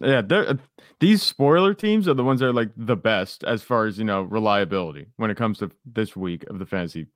Yeah, 0.00 0.22
they're, 0.22 0.58
these 1.00 1.22
spoiler 1.22 1.74
teams 1.74 2.06
are 2.06 2.14
the 2.14 2.24
ones 2.24 2.40
that 2.40 2.46
are 2.46 2.52
like 2.52 2.70
the 2.76 2.96
best 2.96 3.42
as 3.44 3.62
far 3.62 3.86
as 3.86 3.98
you 3.98 4.04
know 4.04 4.22
reliability 4.22 5.06
when 5.16 5.30
it 5.30 5.36
comes 5.36 5.58
to 5.58 5.70
this 5.84 6.14
week 6.14 6.44
of 6.48 6.58
the 6.58 6.66
fantasy 6.66 7.08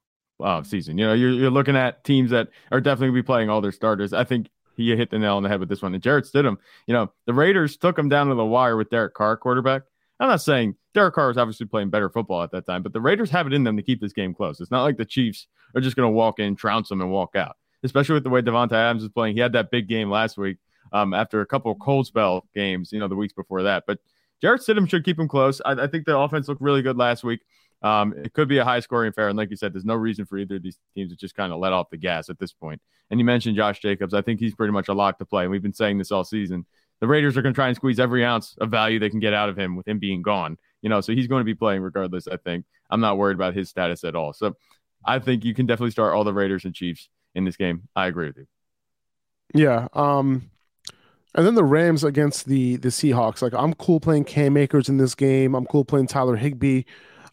uh, 0.43 0.63
season. 0.63 0.99
You 0.99 1.07
know, 1.07 1.13
you're, 1.13 1.31
you're 1.31 1.51
looking 1.51 1.77
at 1.77 2.03
teams 2.05 2.31
that 2.31 2.49
are 2.73 2.81
definitely 2.81 3.09
going 3.09 3.17
to 3.17 3.23
be 3.23 3.27
playing 3.27 3.51
all 3.51 3.61
their 3.61 3.73
starters. 3.73 4.13
I 4.13 4.25
think 4.25 4.49
he 4.77 4.95
hit 4.97 5.11
the 5.11 5.19
nail 5.19 5.37
on 5.37 5.43
the 5.43 5.49
head 5.49 5.61
with 5.61 5.69
this 5.69 5.83
one. 5.83 5.95
And 5.95 6.03
Jarrett 6.03 6.27
Stidham, 6.27 6.57
you 6.87 6.95
know, 6.95 7.13
the 7.27 7.35
Raiders 7.35 7.77
took 7.77 7.99
him 7.99 8.09
down 8.09 8.29
to 8.29 8.35
the 8.35 8.45
wire 8.45 8.77
with 8.77 8.91
Derek 8.91 9.15
Carr 9.15 9.37
quarterback. 9.37 9.83
I'm 10.21 10.29
not 10.29 10.43
saying 10.43 10.77
Derek 10.95 11.15
Carr 11.15 11.29
was 11.29 11.39
obviously 11.39 11.67
playing 11.67 11.91
better 11.91 12.09
football 12.09 12.43
at 12.43 12.53
that 12.53 12.67
time, 12.67 12.83
but 12.83 12.93
the 12.93 13.01
Raiders 13.01 13.31
have 13.31 13.47
it 13.47 13.53
in 13.53 13.65
them 13.65 13.77
to 13.77 13.83
keep 13.83 14.01
this 14.01 14.13
game 14.13 14.33
close. 14.33 14.61
It's 14.61 14.71
not 14.71 14.85
like 14.85 14.97
the 14.97 15.05
Chiefs 15.05 15.49
are 15.75 15.81
just 15.81 15.97
going 15.97 16.07
to 16.07 16.15
walk 16.15 16.39
in, 16.39 16.55
trounce 16.55 16.89
them, 16.89 17.01
and 17.01 17.11
walk 17.11 17.35
out. 17.35 17.57
Especially 17.83 18.15
with 18.15 18.25
the 18.25 18.31
way 18.31 18.41
Davante 18.41 18.73
Adams 18.73 19.03
is 19.03 19.11
playing. 19.11 19.35
He 19.35 19.41
had 19.41 19.53
that 19.53 19.71
big 19.71 19.89
game 19.89 20.11
last 20.11 20.39
week 20.39 20.57
um, 20.93 21.13
after 21.13 21.41
a 21.41 21.47
couple 21.47 21.71
of 21.71 21.79
cold 21.81 22.07
spell 22.07 22.47
games, 22.55 22.93
you 22.93 22.99
know, 22.99 23.09
the 23.09 23.17
weeks 23.17 23.35
before 23.35 23.63
that. 23.65 23.85
But 23.87 23.99
Jarrett 24.41 24.63
Stidham 24.63 24.89
should 24.89 25.05
keep 25.05 25.19
him 25.19 25.29
close. 25.29 25.61
I, 25.65 25.73
I 25.73 25.87
think 25.87 26.07
the 26.07 26.17
offense 26.17 26.49
looked 26.49 26.63
really 26.63 26.83
good 26.83 26.97
last 26.97 27.25
week. 27.25 27.41
Um, 27.85 28.15
it 28.17 28.33
could 28.33 28.49
be 28.49 28.57
a 28.57 28.65
high 28.65 28.81
scoring 28.81 29.11
affair. 29.11 29.29
And 29.29 29.37
like 29.37 29.51
you 29.51 29.57
said, 29.57 29.75
there's 29.75 29.85
no 29.85 29.95
reason 29.95 30.25
for 30.25 30.39
either 30.39 30.57
of 30.57 30.63
these 30.63 30.79
teams 30.95 31.11
to 31.11 31.17
just 31.17 31.35
kind 31.35 31.53
of 31.53 31.59
let 31.59 31.75
off 31.75 31.91
the 31.91 31.99
gas 31.99 32.31
at 32.31 32.39
this 32.39 32.51
point. 32.51 32.81
And 33.11 33.21
you 33.21 33.27
mentioned 33.27 33.57
Josh 33.57 33.79
Jacobs. 33.81 34.15
I 34.15 34.23
think 34.23 34.41
he's 34.41 34.55
pretty 34.55 34.73
much 34.73 34.89
a 34.89 34.95
lock 34.95 35.19
to 35.19 35.27
play. 35.27 35.43
And 35.43 35.51
we've 35.51 35.63
been 35.63 35.75
saying 35.75 35.99
this 35.99 36.11
all 36.11 36.25
season. 36.25 36.65
The 37.01 37.07
Raiders 37.07 37.37
are 37.37 37.43
going 37.43 37.53
to 37.53 37.57
try 37.57 37.67
and 37.67 37.77
squeeze 37.77 38.01
every 38.01 38.25
ounce 38.25 38.57
of 38.59 38.71
value 38.71 38.99
they 38.99 39.11
can 39.11 39.21
get 39.21 39.35
out 39.35 39.51
of 39.51 39.59
him 39.59 39.77
with 39.77 39.87
him 39.87 39.99
being 39.99 40.23
gone. 40.23 40.57
You 40.81 40.89
know, 40.89 41.03
so 41.03 41.13
he's 41.13 41.27
going 41.27 41.41
to 41.41 41.45
be 41.45 41.55
playing 41.55 41.83
regardless. 41.83 42.27
I 42.27 42.39
think 42.39 42.65
I'm 42.89 43.01
not 43.01 43.19
worried 43.19 43.35
about 43.35 43.55
his 43.55 43.69
status 43.69 44.03
at 44.03 44.17
all. 44.17 44.33
So 44.33 44.57
I 45.05 45.19
think 45.19 45.45
you 45.45 45.55
can 45.55 45.67
definitely 45.67 45.91
start 45.91 46.15
all 46.15 46.25
the 46.25 46.33
Raiders 46.33 46.65
and 46.65 46.75
Chiefs 46.75 47.11
in 47.35 47.45
this 47.45 47.59
game. 47.59 47.83
I 47.95 48.07
agree 48.07 48.29
with 48.29 48.39
you. 48.39 48.47
Yeah. 49.53 49.89
Um, 49.93 50.51
and 51.35 51.47
then 51.47 51.55
the 51.55 51.65
Rams 51.65 52.03
against 52.03 52.47
the 52.47 52.77
the 52.77 52.89
Seahawks. 52.89 53.43
Like 53.43 53.55
I'm 53.55 53.75
cool 53.75 54.01
playing 54.01 54.25
Cam 54.25 54.57
Akers 54.57 54.89
in 54.89 54.97
this 54.97 55.15
game. 55.15 55.55
I'm 55.55 55.67
cool 55.67 55.85
playing 55.85 56.07
Tyler 56.07 56.37
Higbee. 56.37 56.85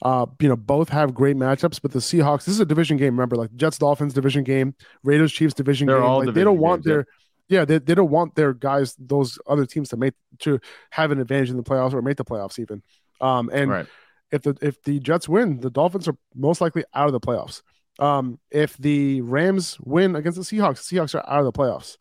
Uh, 0.01 0.25
you 0.39 0.49
know, 0.49 0.55
both 0.55 0.89
have 0.89 1.13
great 1.13 1.35
matchups, 1.35 1.79
but 1.79 1.91
the 1.91 1.99
Seahawks, 1.99 2.45
this 2.45 2.55
is 2.55 2.59
a 2.59 2.65
division 2.65 2.97
game. 2.97 3.13
Remember, 3.13 3.35
like 3.35 3.55
Jets 3.55 3.77
Dolphins 3.77 4.13
division 4.13 4.43
game, 4.43 4.73
Raiders 5.03 5.31
Chiefs 5.31 5.53
division 5.53 5.87
They're 5.87 5.97
game. 5.97 6.05
All 6.05 6.17
like, 6.17 6.25
division 6.25 6.39
they 6.39 6.43
don't 6.43 6.57
want 6.57 6.83
their 6.83 7.05
yeah. 7.47 7.59
yeah, 7.59 7.65
they, 7.65 7.77
they 7.77 7.93
don't 7.93 8.09
want 8.09 8.33
their 8.33 8.53
guys, 8.53 8.95
those 8.97 9.37
other 9.47 9.65
teams 9.65 9.89
to 9.89 9.97
make 9.97 10.15
to 10.39 10.59
have 10.89 11.11
an 11.11 11.19
advantage 11.19 11.51
in 11.51 11.57
the 11.57 11.63
playoffs 11.63 11.93
or 11.93 12.01
make 12.01 12.17
the 12.17 12.25
playoffs 12.25 12.57
even. 12.57 12.81
Um, 13.19 13.51
and 13.53 13.69
right. 13.69 13.85
if 14.31 14.41
the 14.41 14.57
if 14.61 14.81
the 14.83 14.99
Jets 14.99 15.29
win, 15.29 15.59
the 15.59 15.69
Dolphins 15.69 16.07
are 16.07 16.17
most 16.33 16.61
likely 16.61 16.83
out 16.95 17.05
of 17.05 17.13
the 17.13 17.19
playoffs. 17.19 17.61
Um, 17.99 18.39
if 18.49 18.75
the 18.77 19.21
Rams 19.21 19.77
win 19.81 20.15
against 20.15 20.37
the 20.37 20.43
Seahawks, 20.43 20.87
the 20.89 20.95
Seahawks 20.95 21.13
are 21.13 21.29
out 21.29 21.39
of 21.39 21.45
the 21.45 21.51
playoffs, 21.51 21.97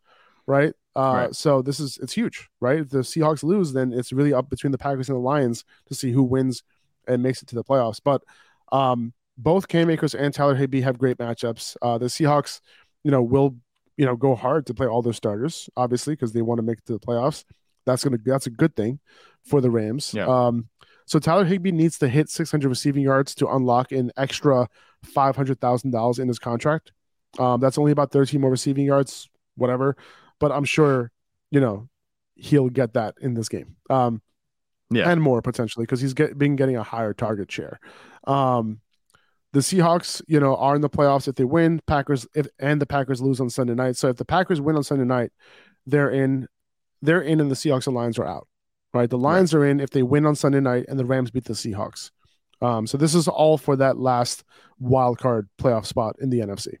right? 0.47 0.73
Uh, 0.95 1.13
right. 1.25 1.35
So 1.35 1.61
this 1.61 1.79
is 1.79 1.99
it's 2.01 2.13
huge, 2.13 2.49
right? 2.59 2.79
If 2.79 2.89
the 2.89 2.99
Seahawks 2.99 3.43
lose, 3.43 3.73
then 3.73 3.93
it's 3.93 4.11
really 4.11 4.33
up 4.33 4.49
between 4.49 4.71
the 4.71 4.79
Packers 4.79 5.07
and 5.07 5.15
the 5.15 5.21
Lions 5.21 5.63
to 5.87 5.93
see 5.93 6.11
who 6.11 6.23
wins 6.23 6.63
and 7.11 7.23
makes 7.23 7.41
it 7.41 7.47
to 7.49 7.55
the 7.55 7.63
playoffs. 7.63 7.99
But 8.03 8.23
um, 8.71 9.13
both 9.37 9.67
Cam 9.67 9.89
Akers 9.89 10.15
and 10.15 10.33
Tyler 10.33 10.55
Higbee 10.55 10.81
have 10.81 10.97
great 10.97 11.17
matchups. 11.17 11.75
Uh, 11.81 11.97
the 11.97 12.05
Seahawks, 12.05 12.61
you 13.03 13.11
know, 13.11 13.21
will 13.21 13.55
you 13.97 14.05
know 14.05 14.15
go 14.15 14.35
hard 14.35 14.65
to 14.67 14.73
play 14.73 14.87
all 14.87 15.01
their 15.01 15.13
starters, 15.13 15.69
obviously, 15.77 16.13
because 16.13 16.33
they 16.33 16.41
want 16.41 16.59
to 16.59 16.63
make 16.63 16.79
it 16.79 16.85
to 16.85 16.93
the 16.93 16.99
playoffs. 16.99 17.43
That's 17.85 18.03
gonna 18.03 18.17
that's 18.23 18.47
a 18.47 18.51
good 18.51 18.75
thing 18.75 18.99
for 19.43 19.61
the 19.61 19.69
Rams. 19.71 20.13
Yeah. 20.13 20.27
Um, 20.27 20.69
so 21.05 21.19
Tyler 21.19 21.43
Higbee 21.45 21.71
needs 21.71 21.97
to 21.97 22.07
hit 22.07 22.29
600 22.29 22.69
receiving 22.69 23.03
yards 23.03 23.35
to 23.35 23.47
unlock 23.49 23.91
an 23.91 24.11
extra 24.15 24.69
five 25.03 25.35
hundred 25.35 25.59
thousand 25.59 25.91
dollars 25.91 26.19
in 26.19 26.27
his 26.27 26.39
contract. 26.39 26.91
Um, 27.39 27.59
that's 27.59 27.77
only 27.77 27.91
about 27.91 28.11
13 28.11 28.41
more 28.41 28.51
receiving 28.51 28.85
yards, 28.85 29.29
whatever. 29.55 29.95
But 30.39 30.51
I'm 30.51 30.65
sure, 30.65 31.11
you 31.49 31.59
know, 31.59 31.89
he'll 32.35 32.69
get 32.69 32.93
that 32.93 33.15
in 33.21 33.33
this 33.33 33.49
game. 33.49 33.75
Um, 33.89 34.21
yeah, 34.91 35.09
and 35.09 35.21
more 35.21 35.41
potentially 35.41 35.85
because 35.85 36.01
he's 36.01 36.13
get, 36.13 36.37
been 36.37 36.55
getting 36.55 36.77
a 36.77 36.83
higher 36.83 37.13
target 37.13 37.51
share. 37.51 37.79
Um, 38.25 38.81
the 39.53 39.59
Seahawks, 39.59 40.21
you 40.27 40.39
know, 40.39 40.55
are 40.55 40.75
in 40.75 40.81
the 40.81 40.89
playoffs 40.89 41.27
if 41.27 41.35
they 41.35 41.43
win. 41.43 41.81
Packers 41.85 42.27
if 42.35 42.47
and 42.59 42.81
the 42.81 42.85
Packers 42.85 43.21
lose 43.21 43.39
on 43.41 43.49
Sunday 43.49 43.73
night. 43.73 43.97
So 43.97 44.09
if 44.09 44.17
the 44.17 44.25
Packers 44.25 44.61
win 44.61 44.75
on 44.75 44.83
Sunday 44.83 45.05
night, 45.05 45.31
they're 45.85 46.09
in. 46.09 46.47
They're 47.01 47.21
in, 47.21 47.39
and 47.39 47.49
the 47.49 47.55
Seahawks 47.55 47.87
and 47.87 47.95
Lions 47.95 48.19
are 48.19 48.27
out. 48.27 48.47
Right, 48.93 49.09
the 49.09 49.17
Lions 49.17 49.53
right. 49.53 49.61
are 49.61 49.65
in 49.65 49.79
if 49.79 49.89
they 49.89 50.03
win 50.03 50.25
on 50.25 50.35
Sunday 50.35 50.59
night, 50.59 50.85
and 50.87 50.99
the 50.99 51.05
Rams 51.05 51.31
beat 51.31 51.45
the 51.45 51.53
Seahawks. 51.53 52.11
Um, 52.61 52.85
so 52.85 52.97
this 52.97 53.15
is 53.15 53.27
all 53.27 53.57
for 53.57 53.75
that 53.77 53.97
last 53.97 54.43
wild 54.79 55.17
card 55.17 55.49
playoff 55.59 55.85
spot 55.85 56.15
in 56.21 56.29
the 56.29 56.39
NFC. 56.41 56.75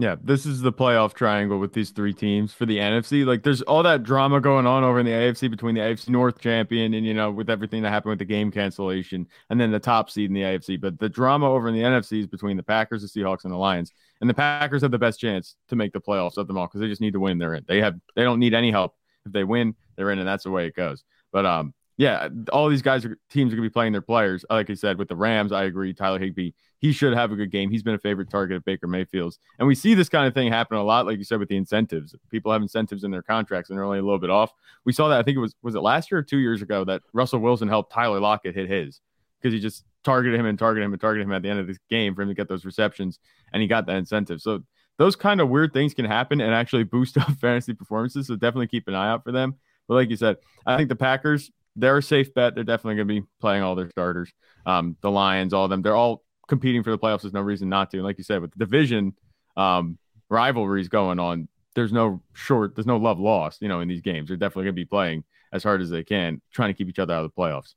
Yeah, 0.00 0.14
this 0.22 0.46
is 0.46 0.60
the 0.60 0.72
playoff 0.72 1.12
triangle 1.14 1.58
with 1.58 1.72
these 1.72 1.90
three 1.90 2.12
teams 2.14 2.54
for 2.54 2.66
the 2.66 2.78
NFC. 2.78 3.26
Like, 3.26 3.42
there's 3.42 3.62
all 3.62 3.82
that 3.82 4.04
drama 4.04 4.40
going 4.40 4.64
on 4.64 4.84
over 4.84 5.00
in 5.00 5.06
the 5.06 5.10
AFC 5.10 5.50
between 5.50 5.74
the 5.74 5.80
AFC 5.80 6.10
North 6.10 6.40
champion 6.40 6.94
and, 6.94 7.04
you 7.04 7.14
know, 7.14 7.32
with 7.32 7.50
everything 7.50 7.82
that 7.82 7.90
happened 7.90 8.10
with 8.10 8.20
the 8.20 8.24
game 8.24 8.52
cancellation 8.52 9.26
and 9.50 9.60
then 9.60 9.72
the 9.72 9.80
top 9.80 10.08
seed 10.08 10.30
in 10.30 10.34
the 10.34 10.42
AFC. 10.42 10.80
But 10.80 11.00
the 11.00 11.08
drama 11.08 11.50
over 11.50 11.66
in 11.66 11.74
the 11.74 11.82
NFC 11.82 12.20
is 12.20 12.28
between 12.28 12.56
the 12.56 12.62
Packers, 12.62 13.02
the 13.02 13.08
Seahawks, 13.08 13.42
and 13.42 13.52
the 13.52 13.58
Lions. 13.58 13.90
And 14.20 14.30
the 14.30 14.34
Packers 14.34 14.82
have 14.82 14.92
the 14.92 14.98
best 15.00 15.18
chance 15.18 15.56
to 15.68 15.74
make 15.74 15.92
the 15.92 16.00
playoffs 16.00 16.36
of 16.36 16.46
them 16.46 16.58
all 16.58 16.68
because 16.68 16.80
they 16.80 16.86
just 16.86 17.00
need 17.00 17.14
to 17.14 17.20
win. 17.20 17.38
They're 17.38 17.54
in. 17.54 17.64
They 17.66 17.80
have, 17.80 17.96
they 18.14 18.22
don't 18.22 18.38
need 18.38 18.54
any 18.54 18.70
help. 18.70 18.94
If 19.26 19.32
they 19.32 19.42
win, 19.42 19.74
they're 19.96 20.12
in, 20.12 20.20
and 20.20 20.28
that's 20.28 20.44
the 20.44 20.52
way 20.52 20.68
it 20.68 20.76
goes. 20.76 21.02
But, 21.32 21.44
um, 21.44 21.74
yeah, 21.98 22.28
all 22.52 22.68
these 22.68 22.80
guys 22.80 23.04
are 23.04 23.18
teams 23.28 23.52
are 23.52 23.56
gonna 23.56 23.66
be 23.66 23.72
playing 23.72 23.92
their 23.92 24.00
players. 24.00 24.44
Like 24.48 24.70
I 24.70 24.74
said, 24.74 24.98
with 24.98 25.08
the 25.08 25.16
Rams, 25.16 25.50
I 25.50 25.64
agree. 25.64 25.92
Tyler 25.92 26.20
Higbee, 26.20 26.52
he 26.78 26.92
should 26.92 27.12
have 27.12 27.32
a 27.32 27.36
good 27.36 27.50
game. 27.50 27.70
He's 27.70 27.82
been 27.82 27.96
a 27.96 27.98
favorite 27.98 28.30
target 28.30 28.56
of 28.56 28.64
Baker 28.64 28.86
Mayfield's, 28.86 29.40
and 29.58 29.66
we 29.66 29.74
see 29.74 29.94
this 29.94 30.08
kind 30.08 30.26
of 30.26 30.32
thing 30.32 30.50
happen 30.50 30.78
a 30.78 30.84
lot. 30.84 31.06
Like 31.06 31.18
you 31.18 31.24
said, 31.24 31.40
with 31.40 31.48
the 31.48 31.56
incentives, 31.56 32.14
people 32.30 32.52
have 32.52 32.62
incentives 32.62 33.02
in 33.02 33.10
their 33.10 33.22
contracts 33.22 33.68
and 33.68 33.76
they're 33.76 33.84
only 33.84 33.98
a 33.98 34.02
little 34.02 34.20
bit 34.20 34.30
off. 34.30 34.52
We 34.84 34.92
saw 34.92 35.08
that. 35.08 35.18
I 35.18 35.22
think 35.24 35.36
it 35.36 35.40
was 35.40 35.56
was 35.60 35.74
it 35.74 35.80
last 35.80 36.12
year 36.12 36.20
or 36.20 36.22
two 36.22 36.38
years 36.38 36.62
ago 36.62 36.84
that 36.84 37.02
Russell 37.12 37.40
Wilson 37.40 37.66
helped 37.66 37.92
Tyler 37.92 38.20
Lockett 38.20 38.54
hit 38.54 38.70
his 38.70 39.00
because 39.40 39.52
he 39.52 39.58
just 39.58 39.84
targeted 40.04 40.38
him 40.38 40.46
and 40.46 40.56
targeted 40.56 40.84
him 40.84 40.92
and 40.92 41.00
targeted 41.00 41.26
him 41.26 41.32
at 41.32 41.42
the 41.42 41.50
end 41.50 41.58
of 41.58 41.66
this 41.66 41.78
game 41.90 42.14
for 42.14 42.22
him 42.22 42.28
to 42.28 42.34
get 42.34 42.48
those 42.48 42.64
receptions, 42.64 43.18
and 43.52 43.60
he 43.60 43.66
got 43.66 43.86
that 43.86 43.96
incentive. 43.96 44.40
So 44.40 44.62
those 44.98 45.16
kind 45.16 45.40
of 45.40 45.48
weird 45.48 45.72
things 45.72 45.94
can 45.94 46.04
happen 46.04 46.40
and 46.40 46.54
actually 46.54 46.84
boost 46.84 47.18
up 47.18 47.30
fantasy 47.40 47.74
performances. 47.74 48.28
So 48.28 48.36
definitely 48.36 48.68
keep 48.68 48.86
an 48.86 48.94
eye 48.94 49.10
out 49.10 49.24
for 49.24 49.32
them. 49.32 49.56
But 49.88 49.94
like 49.94 50.10
you 50.10 50.16
said, 50.16 50.36
I 50.66 50.76
think 50.76 50.90
the 50.90 50.96
Packers 50.96 51.50
they're 51.78 51.98
a 51.98 52.02
safe 52.02 52.34
bet. 52.34 52.54
They're 52.54 52.64
definitely 52.64 52.96
going 52.96 53.08
to 53.08 53.20
be 53.22 53.26
playing 53.40 53.62
all 53.62 53.74
their 53.74 53.90
starters. 53.90 54.32
Um, 54.66 54.96
the 55.00 55.10
Lions, 55.10 55.52
all 55.52 55.64
of 55.64 55.70
them, 55.70 55.82
they're 55.82 55.96
all 55.96 56.24
competing 56.48 56.82
for 56.82 56.90
the 56.90 56.98
playoffs. 56.98 57.22
There's 57.22 57.34
no 57.34 57.40
reason 57.40 57.68
not 57.68 57.90
to. 57.92 57.98
And 57.98 58.04
like 58.04 58.18
you 58.18 58.24
said, 58.24 58.40
with 58.40 58.52
the 58.52 58.58
division 58.58 59.14
um, 59.56 59.98
rivalries 60.28 60.88
going 60.88 61.18
on, 61.18 61.48
there's 61.74 61.92
no 61.92 62.22
short, 62.32 62.74
there's 62.74 62.86
no 62.86 62.96
love 62.96 63.18
lost. 63.18 63.62
You 63.62 63.68
know, 63.68 63.80
in 63.80 63.88
these 63.88 64.02
games, 64.02 64.28
they're 64.28 64.36
definitely 64.36 64.64
going 64.64 64.74
to 64.74 64.80
be 64.80 64.84
playing 64.84 65.24
as 65.52 65.62
hard 65.62 65.80
as 65.80 65.90
they 65.90 66.04
can, 66.04 66.42
trying 66.52 66.70
to 66.70 66.74
keep 66.74 66.88
each 66.88 66.98
other 66.98 67.14
out 67.14 67.24
of 67.24 67.32
the 67.34 67.40
playoffs. 67.40 67.74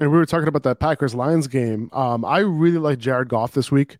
And 0.00 0.10
we 0.10 0.18
were 0.18 0.26
talking 0.26 0.48
about 0.48 0.64
that 0.64 0.80
Packers 0.80 1.14
Lions 1.14 1.46
game. 1.46 1.90
Um, 1.92 2.24
I 2.24 2.38
really 2.38 2.78
like 2.78 2.98
Jared 2.98 3.28
Goff 3.28 3.52
this 3.52 3.70
week. 3.70 3.98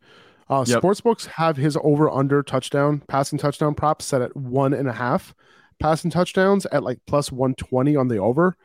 Uh, 0.51 0.65
yep. 0.67 0.83
Sportsbooks 0.83 1.27
have 1.27 1.57
his 1.57 1.79
over 1.83 2.11
under 2.11 2.43
touchdown, 2.43 3.03
passing 3.09 3.39
touchdown 3.39 3.75
prop 3.75 4.03
set 4.03 4.21
at 4.21 4.37
one 4.37 4.75
and 4.75 4.89
a 4.89 4.93
half 4.93 5.35
passing 5.83 6.11
touchdowns 6.11 6.65
at 6.67 6.83
like 6.83 6.99
plus 7.07 7.33
120 7.33 7.97
on 7.97 8.09
the 8.09 8.19
over. 8.19 8.57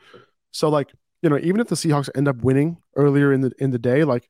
So 0.50 0.68
like, 0.68 0.92
you 1.22 1.30
know, 1.30 1.38
even 1.38 1.60
if 1.60 1.68
the 1.68 1.74
Seahawks 1.74 2.08
end 2.14 2.28
up 2.28 2.36
winning 2.42 2.78
earlier 2.96 3.32
in 3.32 3.40
the 3.40 3.52
in 3.58 3.70
the 3.70 3.78
day, 3.78 4.04
like 4.04 4.28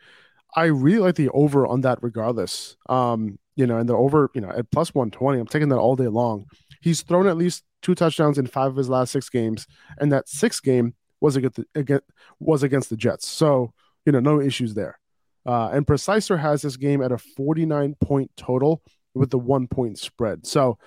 I 0.57 0.65
really 0.65 1.01
like 1.01 1.17
the 1.17 1.29
over 1.31 1.67
on 1.67 1.83
that 1.83 1.99
regardless. 2.03 2.77
Um, 2.89 3.39
you 3.57 3.67
know, 3.67 3.77
and 3.77 3.89
the 3.89 3.95
over, 3.95 4.31
you 4.35 4.41
know, 4.41 4.51
at 4.51 4.71
plus 4.71 4.95
120, 4.95 5.41
I'm 5.41 5.47
taking 5.47 5.69
that 5.71 5.79
all 5.79 5.97
day 5.97 6.07
long. 6.07 6.47
He's 6.81 7.03
thrown 7.03 7.27
at 7.27 7.37
least 7.37 7.65
two 7.83 7.95
touchdowns 7.95 8.39
in 8.39 8.47
five 8.47 8.71
of 8.71 8.77
his 8.77 8.89
last 8.89 9.11
six 9.11 9.29
games, 9.29 9.67
and 9.99 10.13
that 10.13 10.29
sixth 10.29 10.63
game 10.63 10.95
was 11.21 11.37
against 11.37 11.57
the, 11.57 11.67
against, 11.75 12.05
was 12.39 12.63
against 12.63 12.89
the 12.89 12.97
Jets. 12.97 13.27
So, 13.27 13.73
you 14.07 14.13
know, 14.13 14.21
no 14.21 14.41
issues 14.41 14.75
there. 14.75 14.99
Uh, 15.45 15.71
and 15.73 15.87
Preciser 15.87 16.39
has 16.39 16.63
this 16.63 16.77
game 16.77 17.03
at 17.03 17.11
a 17.11 17.19
49 17.19 17.97
point 18.01 18.31
total 18.37 18.83
with 19.15 19.31
the 19.31 19.39
one 19.39 19.67
point 19.67 19.99
spread. 19.99 20.47
So 20.47 20.79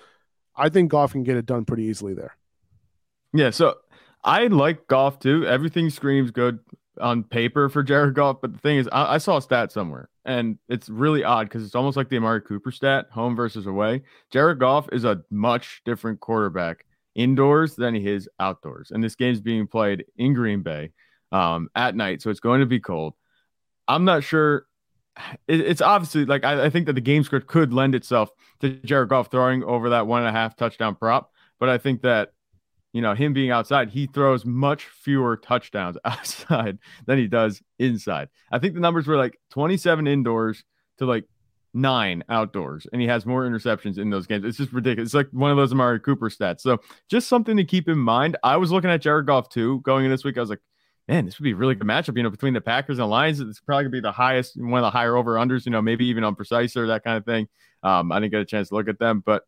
I 0.56 0.68
think 0.68 0.90
Goff 0.90 1.12
can 1.12 1.24
get 1.24 1.36
it 1.36 1.46
done 1.46 1.64
pretty 1.64 1.84
easily 1.84 2.14
there. 2.14 2.36
Yeah. 3.34 3.50
So 3.50 3.76
I 4.24 4.46
like 4.46 4.86
Goff 4.86 5.18
too. 5.18 5.46
Everything 5.46 5.90
screams 5.90 6.30
good 6.30 6.60
on 7.00 7.24
paper 7.24 7.68
for 7.68 7.82
Jared 7.82 8.14
Goff, 8.14 8.40
but 8.40 8.52
the 8.52 8.58
thing 8.58 8.76
is, 8.76 8.88
I, 8.92 9.14
I 9.14 9.18
saw 9.18 9.38
a 9.38 9.42
stat 9.42 9.72
somewhere, 9.72 10.08
and 10.24 10.58
it's 10.68 10.88
really 10.88 11.24
odd 11.24 11.48
because 11.48 11.64
it's 11.64 11.74
almost 11.74 11.96
like 11.96 12.08
the 12.08 12.16
Amari 12.16 12.42
Cooper 12.42 12.70
stat, 12.70 13.06
home 13.10 13.34
versus 13.34 13.66
away. 13.66 14.02
Jared 14.30 14.58
Goff 14.58 14.88
is 14.92 15.04
a 15.04 15.22
much 15.30 15.82
different 15.84 16.20
quarterback 16.20 16.84
indoors 17.14 17.74
than 17.76 17.94
he 17.94 18.08
is 18.08 18.28
outdoors, 18.38 18.90
and 18.90 19.02
this 19.02 19.14
game's 19.14 19.40
being 19.40 19.66
played 19.66 20.04
in 20.16 20.34
Green 20.34 20.62
Bay 20.62 20.92
um, 21.32 21.68
at 21.74 21.96
night, 21.96 22.22
so 22.22 22.30
it's 22.30 22.40
going 22.40 22.60
to 22.60 22.66
be 22.66 22.80
cold. 22.80 23.14
I'm 23.88 24.04
not 24.04 24.22
sure. 24.22 24.66
It, 25.48 25.60
it's 25.60 25.80
obviously 25.80 26.24
like 26.24 26.44
I 26.44 26.70
think 26.70 26.86
that 26.86 26.94
the 26.94 27.00
game 27.00 27.24
script 27.24 27.46
could 27.46 27.72
lend 27.72 27.94
itself 27.94 28.30
to 28.60 28.70
Jared 28.70 29.08
Goff 29.08 29.30
throwing 29.30 29.64
over 29.64 29.90
that 29.90 30.06
one 30.06 30.20
and 30.20 30.28
a 30.28 30.32
half 30.38 30.56
touchdown 30.56 30.94
prop, 30.94 31.30
but 31.58 31.68
I 31.68 31.78
think 31.78 32.02
that 32.02 32.32
you 32.92 33.00
know, 33.00 33.14
him 33.14 33.32
being 33.32 33.50
outside, 33.50 33.90
he 33.90 34.06
throws 34.06 34.44
much 34.44 34.84
fewer 34.84 35.36
touchdowns 35.36 35.96
outside 36.04 36.78
than 37.06 37.18
he 37.18 37.26
does 37.26 37.62
inside. 37.78 38.28
I 38.50 38.58
think 38.58 38.74
the 38.74 38.80
numbers 38.80 39.06
were 39.06 39.16
like 39.16 39.38
27 39.50 40.06
indoors 40.06 40.64
to 40.98 41.06
like 41.06 41.24
nine 41.74 42.22
outdoors, 42.28 42.86
and 42.92 43.00
he 43.00 43.08
has 43.08 43.24
more 43.24 43.44
interceptions 43.44 43.98
in 43.98 44.10
those 44.10 44.26
games. 44.26 44.44
It's 44.44 44.58
just 44.58 44.72
ridiculous. 44.72 45.08
It's 45.08 45.14
like 45.14 45.28
one 45.30 45.50
of 45.50 45.56
those 45.56 45.72
Amari 45.72 46.00
Cooper 46.00 46.28
stats. 46.28 46.60
So 46.60 46.78
just 47.08 47.28
something 47.28 47.56
to 47.56 47.64
keep 47.64 47.88
in 47.88 47.98
mind. 47.98 48.36
I 48.42 48.56
was 48.56 48.70
looking 48.70 48.90
at 48.90 49.00
Jared 49.00 49.26
Goff 49.26 49.48
too 49.48 49.80
going 49.80 50.04
in 50.04 50.10
this 50.10 50.24
week. 50.24 50.36
I 50.36 50.40
was 50.40 50.50
like, 50.50 50.60
man, 51.08 51.24
this 51.24 51.38
would 51.38 51.44
be 51.44 51.52
a 51.52 51.56
really 51.56 51.74
good 51.74 51.86
matchup, 51.86 52.16
you 52.16 52.22
know, 52.22 52.30
between 52.30 52.54
the 52.54 52.60
Packers 52.60 52.98
and 52.98 53.04
the 53.04 53.06
Lions. 53.06 53.40
It's 53.40 53.60
probably 53.60 53.84
gonna 53.84 53.90
be 53.90 54.00
the 54.00 54.12
highest, 54.12 54.60
one 54.60 54.78
of 54.78 54.82
the 54.82 54.90
higher 54.90 55.16
over 55.16 55.34
unders, 55.34 55.64
you 55.64 55.72
know, 55.72 55.82
maybe 55.82 56.06
even 56.06 56.24
on 56.24 56.34
precise 56.34 56.76
or 56.76 56.86
that 56.88 57.04
kind 57.04 57.16
of 57.16 57.24
thing. 57.24 57.48
Um, 57.82 58.12
I 58.12 58.20
didn't 58.20 58.32
get 58.32 58.40
a 58.40 58.44
chance 58.44 58.68
to 58.68 58.74
look 58.74 58.88
at 58.88 58.98
them, 58.98 59.22
but 59.24 59.42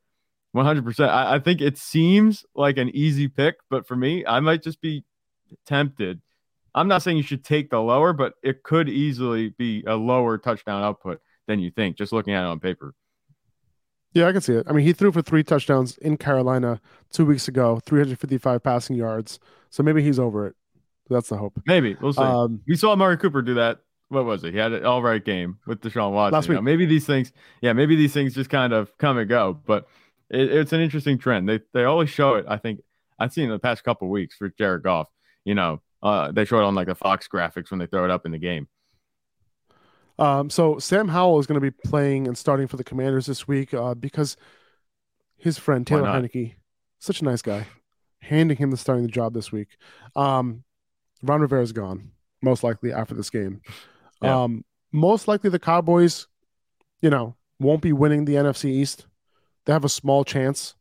100%. 0.55 1.09
I, 1.09 1.35
I 1.35 1.39
think 1.39 1.61
it 1.61 1.77
seems 1.77 2.45
like 2.55 2.79
an 2.79 2.91
easy 2.95 3.29
pick, 3.29 3.57
but 3.71 3.87
for 3.87 3.97
me, 3.97 4.25
I 4.27 4.41
might 4.41 4.63
just 4.63 4.81
be 4.81 5.05
tempted. 5.67 6.21
I'm 6.75 6.89
not 6.89 7.03
saying 7.03 7.17
you 7.17 7.23
should 7.23 7.45
take 7.45 7.71
the 7.71 7.81
lower, 7.81 8.13
but 8.13 8.35
it 8.43 8.63
could 8.63 8.89
easily 8.89 9.51
be 9.51 9.85
a 9.87 9.95
lower 9.95 10.39
touchdown 10.39 10.83
output 10.83 11.21
than 11.47 11.61
you 11.61 11.71
think, 11.71 11.97
just 11.97 12.13
looking 12.13 12.35
at 12.35 12.43
it 12.43 12.47
on 12.47 12.61
paper. 12.61 12.95
Yeah, 14.13 14.29
I 14.29 14.33
can 14.33 14.41
see 14.41 14.55
it. 14.55 14.67
I 14.69 14.73
mean, 14.73 14.87
he 14.87 14.93
threw 14.93 15.11
for 15.11 15.23
three 15.23 15.43
touchdowns 15.43 15.99
in 15.99 16.17
Carolina 16.17 16.81
two 17.13 17.27
weeks 17.27 17.49
ago, 17.49 17.81
355 17.85 18.63
passing 18.63 18.97
yards. 18.97 19.41
So 19.71 19.83
maybe 19.83 20.03
he's 20.03 20.21
over 20.21 20.47
it. 20.47 20.55
That's 21.11 21.29
the 21.29 21.37
hope. 21.37 21.61
Maybe 21.67 21.97
we'll 22.01 22.13
see. 22.13 22.23
Um, 22.23 22.61
we 22.67 22.77
saw 22.77 22.93
Amari 22.93 23.19
Cooper 23.19 23.43
do 23.43 23.55
that. 23.55 23.81
What 24.09 24.25
was 24.25 24.45
it? 24.45 24.53
He 24.53 24.59
had 24.59 24.73
an 24.73 24.87
all 24.87 25.03
right 25.03 25.23
game 25.23 25.59
with 25.67 25.81
Deshaun 25.81 26.13
Watson. 26.13 26.35
Last 26.35 26.45
week. 26.45 26.51
You 26.51 26.55
know, 26.57 26.63
maybe 26.63 26.87
these 26.87 27.05
things, 27.05 27.33
yeah, 27.61 27.73
maybe 27.73 27.97
these 27.97 28.13
things 28.13 28.35
just 28.35 28.51
kind 28.51 28.73
of 28.73 28.97
come 28.99 29.19
and 29.19 29.29
go. 29.29 29.59
But 29.67 29.89
it, 30.31 30.53
it's 30.53 30.73
an 30.73 30.81
interesting 30.81 31.19
trend. 31.19 31.49
They 31.49 31.61
they 31.73 31.85
always 31.85 32.11
show 32.11 32.35
it. 32.35 32.47
I 32.49 32.57
think 32.57 32.81
I've 33.19 33.33
seen 33.33 33.45
in 33.45 33.51
the 33.51 33.59
past 33.59 33.85
couple 33.85 34.09
weeks 34.09 34.37
for 34.37 34.49
Jared 34.51 34.83
Goff. 34.83 35.09
You 35.45 35.55
know, 35.55 35.81
uh, 36.03 36.33
they 36.33 36.45
show 36.45 36.59
it 36.59 36.65
on 36.65 36.75
like 36.75 36.87
the 36.87 36.95
Fox 36.95 37.29
graphics 37.29 37.71
when 37.71 37.79
they 37.79 37.87
throw 37.87 38.05
it 38.05 38.11
up 38.11 38.27
in 38.27 38.33
the 38.33 38.39
game. 38.39 38.69
Um, 40.19 40.49
so 40.49 40.79
Sam 40.79 41.09
Howell 41.09 41.41
is 41.41 41.47
going 41.47 41.61
to 41.61 41.71
be 41.71 41.73
playing 41.73 42.29
and 42.29 42.39
starting 42.39 42.69
for 42.69 42.77
the 42.77 42.85
Commanders 42.85 43.27
this 43.27 43.49
week 43.49 43.75
uh, 43.75 43.95
because 43.95 44.37
his 45.37 45.59
friend 45.59 45.87
Taylor 45.87 46.05
Heinicke, 46.05 46.55
such 47.01 47.21
a 47.21 47.25
nice 47.25 47.43
guy, 47.43 47.67
handing 48.21 48.57
him 48.57 48.71
the 48.71 48.77
starting 48.77 49.05
the 49.05 49.11
job 49.11 49.35
this 49.35 49.51
week. 49.51 49.69
Um, 50.15 50.63
Ron 51.23 51.41
Rivera 51.41 51.63
is 51.63 51.73
gone, 51.73 52.13
most 52.43 52.63
likely 52.63 52.93
after 52.93 53.15
this 53.15 53.31
game. 53.31 53.61
Yeah. 54.23 54.43
Um, 54.45 54.65
most 54.93 55.27
likely 55.27 55.51
the 55.51 55.59
Cowboys, 55.59 56.29
you 57.03 57.11
know, 57.11 57.35
won't 57.59 57.83
be 57.83 57.93
winning 57.93 58.25
the 58.25 58.35
NFC 58.35 58.67
East 58.67 59.07
they 59.65 59.73
have 59.73 59.85
a 59.85 59.89
small 59.89 60.25
chance, 60.25 60.75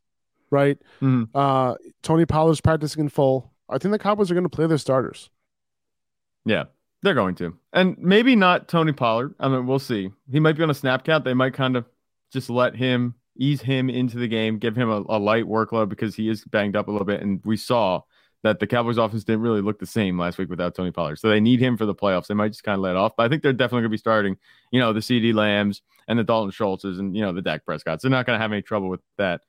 right? 0.50 0.78
Mm-hmm. 1.02 1.36
Uh, 1.36 1.76
Tony 2.02 2.26
Pollard's 2.26 2.62
practicing 2.62 3.02
in 3.02 3.10
full. 3.10 3.52
I 3.70 3.78
think 3.78 3.92
the 3.92 4.00
Cowboys 4.00 4.30
are 4.30 4.36
going 4.36 4.44
to 4.44 4.50
play 4.50 4.68
their 4.68 4.78
starters. 4.78 5.30
Yeah, 6.46 6.66
they're 7.02 7.14
going 7.14 7.36
to, 7.36 7.58
and 7.72 7.98
maybe 7.98 8.36
not 8.36 8.68
Tony 8.68 8.92
Pollard. 8.92 9.36
I 9.40 9.48
mean, 9.48 9.66
we'll 9.66 9.80
see. 9.80 10.12
He 10.30 10.40
might 10.40 10.58
be 10.58 10.64
on 10.64 10.70
a 10.70 10.76
snap 10.76 11.06
count. 11.06 11.24
They 11.24 11.34
might 11.34 11.54
kind 11.54 11.78
of 11.78 11.86
just 12.32 12.50
let 12.50 12.76
him 12.76 13.16
ease 13.38 13.62
him 13.62 13.90
into 13.90 14.18
the 14.18 14.28
game, 14.28 14.58
give 14.60 14.76
him 14.76 14.90
a, 14.90 15.04
a 15.10 15.18
light 15.18 15.46
workload 15.46 15.90
because 15.90 16.16
he 16.16 16.30
is 16.30 16.44
banged 16.46 16.76
up 16.76 16.88
a 16.88 16.92
little 16.92 17.06
bit. 17.06 17.22
And 17.22 17.42
we 17.46 17.58
saw 17.58 18.02
that 18.44 18.60
the 18.60 18.68
Cowboys 18.68 18.98
offense 18.98 19.24
didn't 19.24 19.42
really 19.42 19.62
look 19.62 19.80
the 19.80 19.86
same 19.86 20.20
last 20.20 20.38
week 20.38 20.50
without 20.50 20.76
Tony 20.76 20.92
Pollard. 20.92 21.18
So 21.18 21.30
they 21.30 21.40
need 21.40 21.62
him 21.62 21.78
for 21.78 21.86
the 21.86 21.96
playoffs. 21.96 22.28
They 22.28 22.34
might 22.34 22.50
just 22.50 22.64
kind 22.64 22.76
of 22.76 22.82
let 22.82 22.98
off. 22.98 23.14
But 23.16 23.26
I 23.26 23.30
think 23.30 23.42
they're 23.42 23.54
definitely 23.54 23.84
going 23.84 23.84
to 23.84 23.90
be 23.90 23.98
starting, 23.98 24.38
you 24.70 24.82
know, 24.82 24.92
the 24.92 25.00
CeeDee 25.00 25.34
Lambs 25.34 25.82
and 26.08 26.20
the 26.20 26.26
Dalton 26.26 26.52
Schultzes 26.52 27.00
and, 27.00 27.16
you 27.16 27.22
know, 27.22 27.32
the 27.32 27.42
Dak 27.42 27.66
Prescotts. 27.66 28.02
They're 28.02 28.12
not 28.12 28.26
going 28.26 28.38
to 28.38 28.42
have 28.42 28.52
any 28.52 28.62
trouble 28.62 28.90
with 28.90 29.00
that. 29.18 29.42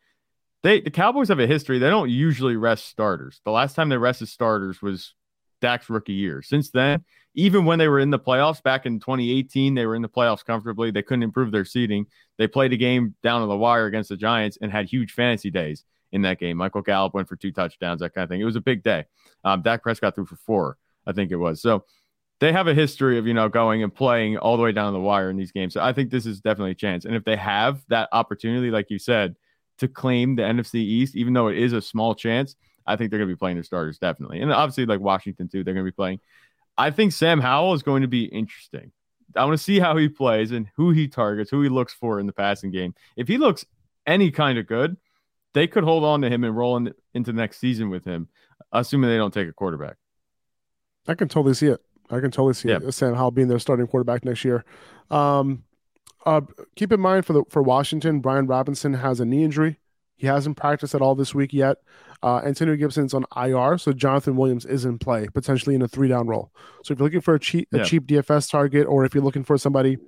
They 0.62 0.80
the 0.80 0.90
Cowboys 0.90 1.28
have 1.28 1.40
a 1.40 1.46
history. 1.46 1.78
They 1.78 1.90
don't 1.90 2.08
usually 2.08 2.56
rest 2.56 2.86
starters. 2.86 3.40
The 3.44 3.50
last 3.50 3.74
time 3.74 3.88
they 3.88 3.98
rested 3.98 4.28
starters 4.28 4.80
was 4.80 5.14
Dak's 5.60 5.90
rookie 5.90 6.12
year. 6.12 6.40
Since 6.40 6.70
then, 6.70 7.04
even 7.34 7.64
when 7.64 7.78
they 7.80 7.88
were 7.88 7.98
in 7.98 8.10
the 8.10 8.18
playoffs 8.18 8.62
back 8.62 8.86
in 8.86 9.00
2018, 9.00 9.74
they 9.74 9.86
were 9.86 9.96
in 9.96 10.02
the 10.02 10.08
playoffs 10.08 10.44
comfortably. 10.44 10.90
They 10.90 11.02
couldn't 11.02 11.24
improve 11.24 11.50
their 11.50 11.64
seeding. 11.64 12.06
They 12.38 12.46
played 12.46 12.72
a 12.72 12.76
game 12.76 13.14
down 13.22 13.40
to 13.40 13.46
the 13.46 13.56
wire 13.56 13.86
against 13.86 14.08
the 14.08 14.16
Giants 14.16 14.56
and 14.62 14.70
had 14.70 14.88
huge 14.88 15.12
fantasy 15.12 15.50
days 15.50 15.84
in 16.14 16.22
that 16.22 16.38
game. 16.38 16.56
Michael 16.56 16.80
Gallup 16.80 17.12
went 17.12 17.28
for 17.28 17.36
two 17.36 17.52
touchdowns, 17.52 18.00
that 18.00 18.14
kind 18.14 18.22
of 18.22 18.30
thing. 18.30 18.40
It 18.40 18.44
was 18.44 18.56
a 18.56 18.60
big 18.60 18.82
day. 18.82 19.04
Um, 19.42 19.60
Dak 19.60 19.82
Prescott 19.82 20.14
threw 20.14 20.24
for 20.24 20.36
four, 20.36 20.78
I 21.06 21.12
think 21.12 21.32
it 21.32 21.36
was. 21.36 21.60
So 21.60 21.84
they 22.40 22.52
have 22.52 22.68
a 22.68 22.74
history 22.74 23.18
of, 23.18 23.26
you 23.26 23.34
know, 23.34 23.48
going 23.48 23.82
and 23.82 23.92
playing 23.92 24.38
all 24.38 24.56
the 24.56 24.62
way 24.62 24.72
down 24.72 24.92
the 24.92 25.00
wire 25.00 25.28
in 25.28 25.36
these 25.36 25.52
games. 25.52 25.74
So 25.74 25.82
I 25.82 25.92
think 25.92 26.10
this 26.10 26.24
is 26.24 26.40
definitely 26.40 26.70
a 26.70 26.76
chance. 26.76 27.04
And 27.04 27.16
if 27.16 27.24
they 27.24 27.36
have 27.36 27.84
that 27.88 28.08
opportunity, 28.12 28.70
like 28.70 28.90
you 28.90 28.98
said, 28.98 29.34
to 29.78 29.88
claim 29.88 30.36
the 30.36 30.42
NFC 30.42 30.76
East, 30.76 31.16
even 31.16 31.34
though 31.34 31.48
it 31.48 31.58
is 31.58 31.72
a 31.72 31.82
small 31.82 32.14
chance, 32.14 32.54
I 32.86 32.94
think 32.94 33.10
they're 33.10 33.18
going 33.18 33.28
to 33.28 33.34
be 33.34 33.38
playing 33.38 33.56
their 33.56 33.64
starters 33.64 33.98
definitely. 33.98 34.40
And 34.40 34.52
obviously, 34.52 34.86
like 34.86 35.00
Washington, 35.00 35.48
too, 35.48 35.64
they're 35.64 35.74
going 35.74 35.84
to 35.84 35.90
be 35.90 35.94
playing. 35.96 36.20
I 36.78 36.90
think 36.90 37.12
Sam 37.12 37.40
Howell 37.40 37.74
is 37.74 37.82
going 37.82 38.02
to 38.02 38.08
be 38.08 38.24
interesting. 38.24 38.92
I 39.34 39.44
want 39.44 39.58
to 39.58 39.64
see 39.64 39.80
how 39.80 39.96
he 39.96 40.08
plays 40.08 40.52
and 40.52 40.70
who 40.76 40.90
he 40.90 41.08
targets, 41.08 41.50
who 41.50 41.62
he 41.62 41.68
looks 41.68 41.92
for 41.92 42.20
in 42.20 42.26
the 42.26 42.32
passing 42.32 42.70
game. 42.70 42.94
If 43.16 43.26
he 43.26 43.36
looks 43.36 43.64
any 44.06 44.30
kind 44.30 44.58
of 44.58 44.66
good, 44.66 44.96
they 45.54 45.66
could 45.66 45.84
hold 45.84 46.04
on 46.04 46.20
to 46.20 46.28
him 46.28 46.44
and 46.44 46.56
roll 46.56 46.76
in, 46.76 46.92
into 47.14 47.32
next 47.32 47.58
season 47.58 47.88
with 47.88 48.04
him, 48.04 48.28
assuming 48.72 49.08
they 49.08 49.16
don't 49.16 49.32
take 49.32 49.48
a 49.48 49.52
quarterback. 49.52 49.96
I 51.06 51.14
can 51.14 51.28
totally 51.28 51.54
see 51.54 51.68
it. 51.68 51.80
I 52.10 52.20
can 52.20 52.30
totally 52.30 52.54
see 52.54 52.68
it. 52.68 52.92
Sam 52.92 53.14
Howell 53.14 53.30
being 53.30 53.48
their 53.48 53.58
starting 53.58 53.86
quarterback 53.86 54.24
next 54.24 54.44
year. 54.44 54.64
Um, 55.10 55.64
uh, 56.26 56.42
keep 56.76 56.92
in 56.92 57.00
mind 57.00 57.24
for 57.24 57.32
the 57.32 57.44
for 57.48 57.62
Washington, 57.62 58.20
Brian 58.20 58.46
Robinson 58.46 58.94
has 58.94 59.20
a 59.20 59.24
knee 59.24 59.44
injury. 59.44 59.80
He 60.16 60.26
hasn't 60.26 60.56
practiced 60.56 60.94
at 60.94 61.02
all 61.02 61.14
this 61.14 61.34
week 61.34 61.52
yet. 61.52 61.78
Uh, 62.22 62.40
Antonio 62.44 62.76
Gibson's 62.76 63.14
on 63.14 63.26
IR, 63.36 63.78
so 63.78 63.92
Jonathan 63.92 64.36
Williams 64.36 64.64
is 64.64 64.84
in 64.84 64.98
play, 64.98 65.26
potentially 65.34 65.74
in 65.74 65.82
a 65.82 65.88
three 65.88 66.08
down 66.08 66.26
role. 66.26 66.52
So 66.82 66.92
if 66.92 66.98
you're 66.98 67.06
looking 67.06 67.20
for 67.20 67.34
a 67.34 67.40
cheap 67.40 67.68
a 67.72 67.78
yeah. 67.78 67.84
cheap 67.84 68.06
DFS 68.06 68.50
target, 68.50 68.86
or 68.86 69.04
if 69.04 69.14
you're 69.14 69.24
looking 69.24 69.44
for 69.44 69.58
somebody 69.58 69.98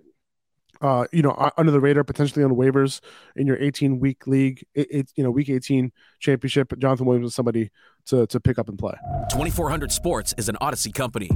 uh, 0.80 1.06
you 1.12 1.22
know, 1.22 1.50
under 1.56 1.72
the 1.72 1.80
radar, 1.80 2.04
potentially 2.04 2.44
on 2.44 2.52
waivers 2.52 3.00
in 3.34 3.46
your 3.46 3.56
18 3.58 3.98
week 3.98 4.26
league, 4.26 4.64
it, 4.74 4.86
it, 4.90 5.12
you 5.16 5.24
know, 5.24 5.30
week 5.30 5.48
18 5.48 5.92
championship. 6.20 6.72
Jonathan 6.78 7.06
Williams 7.06 7.28
is 7.28 7.34
somebody 7.34 7.70
to, 8.06 8.26
to 8.26 8.40
pick 8.40 8.58
up 8.58 8.68
and 8.68 8.78
play. 8.78 8.94
2400 9.30 9.92
Sports 9.92 10.34
is 10.36 10.48
an 10.48 10.56
Audacy 10.60 10.92
company. 10.92 11.30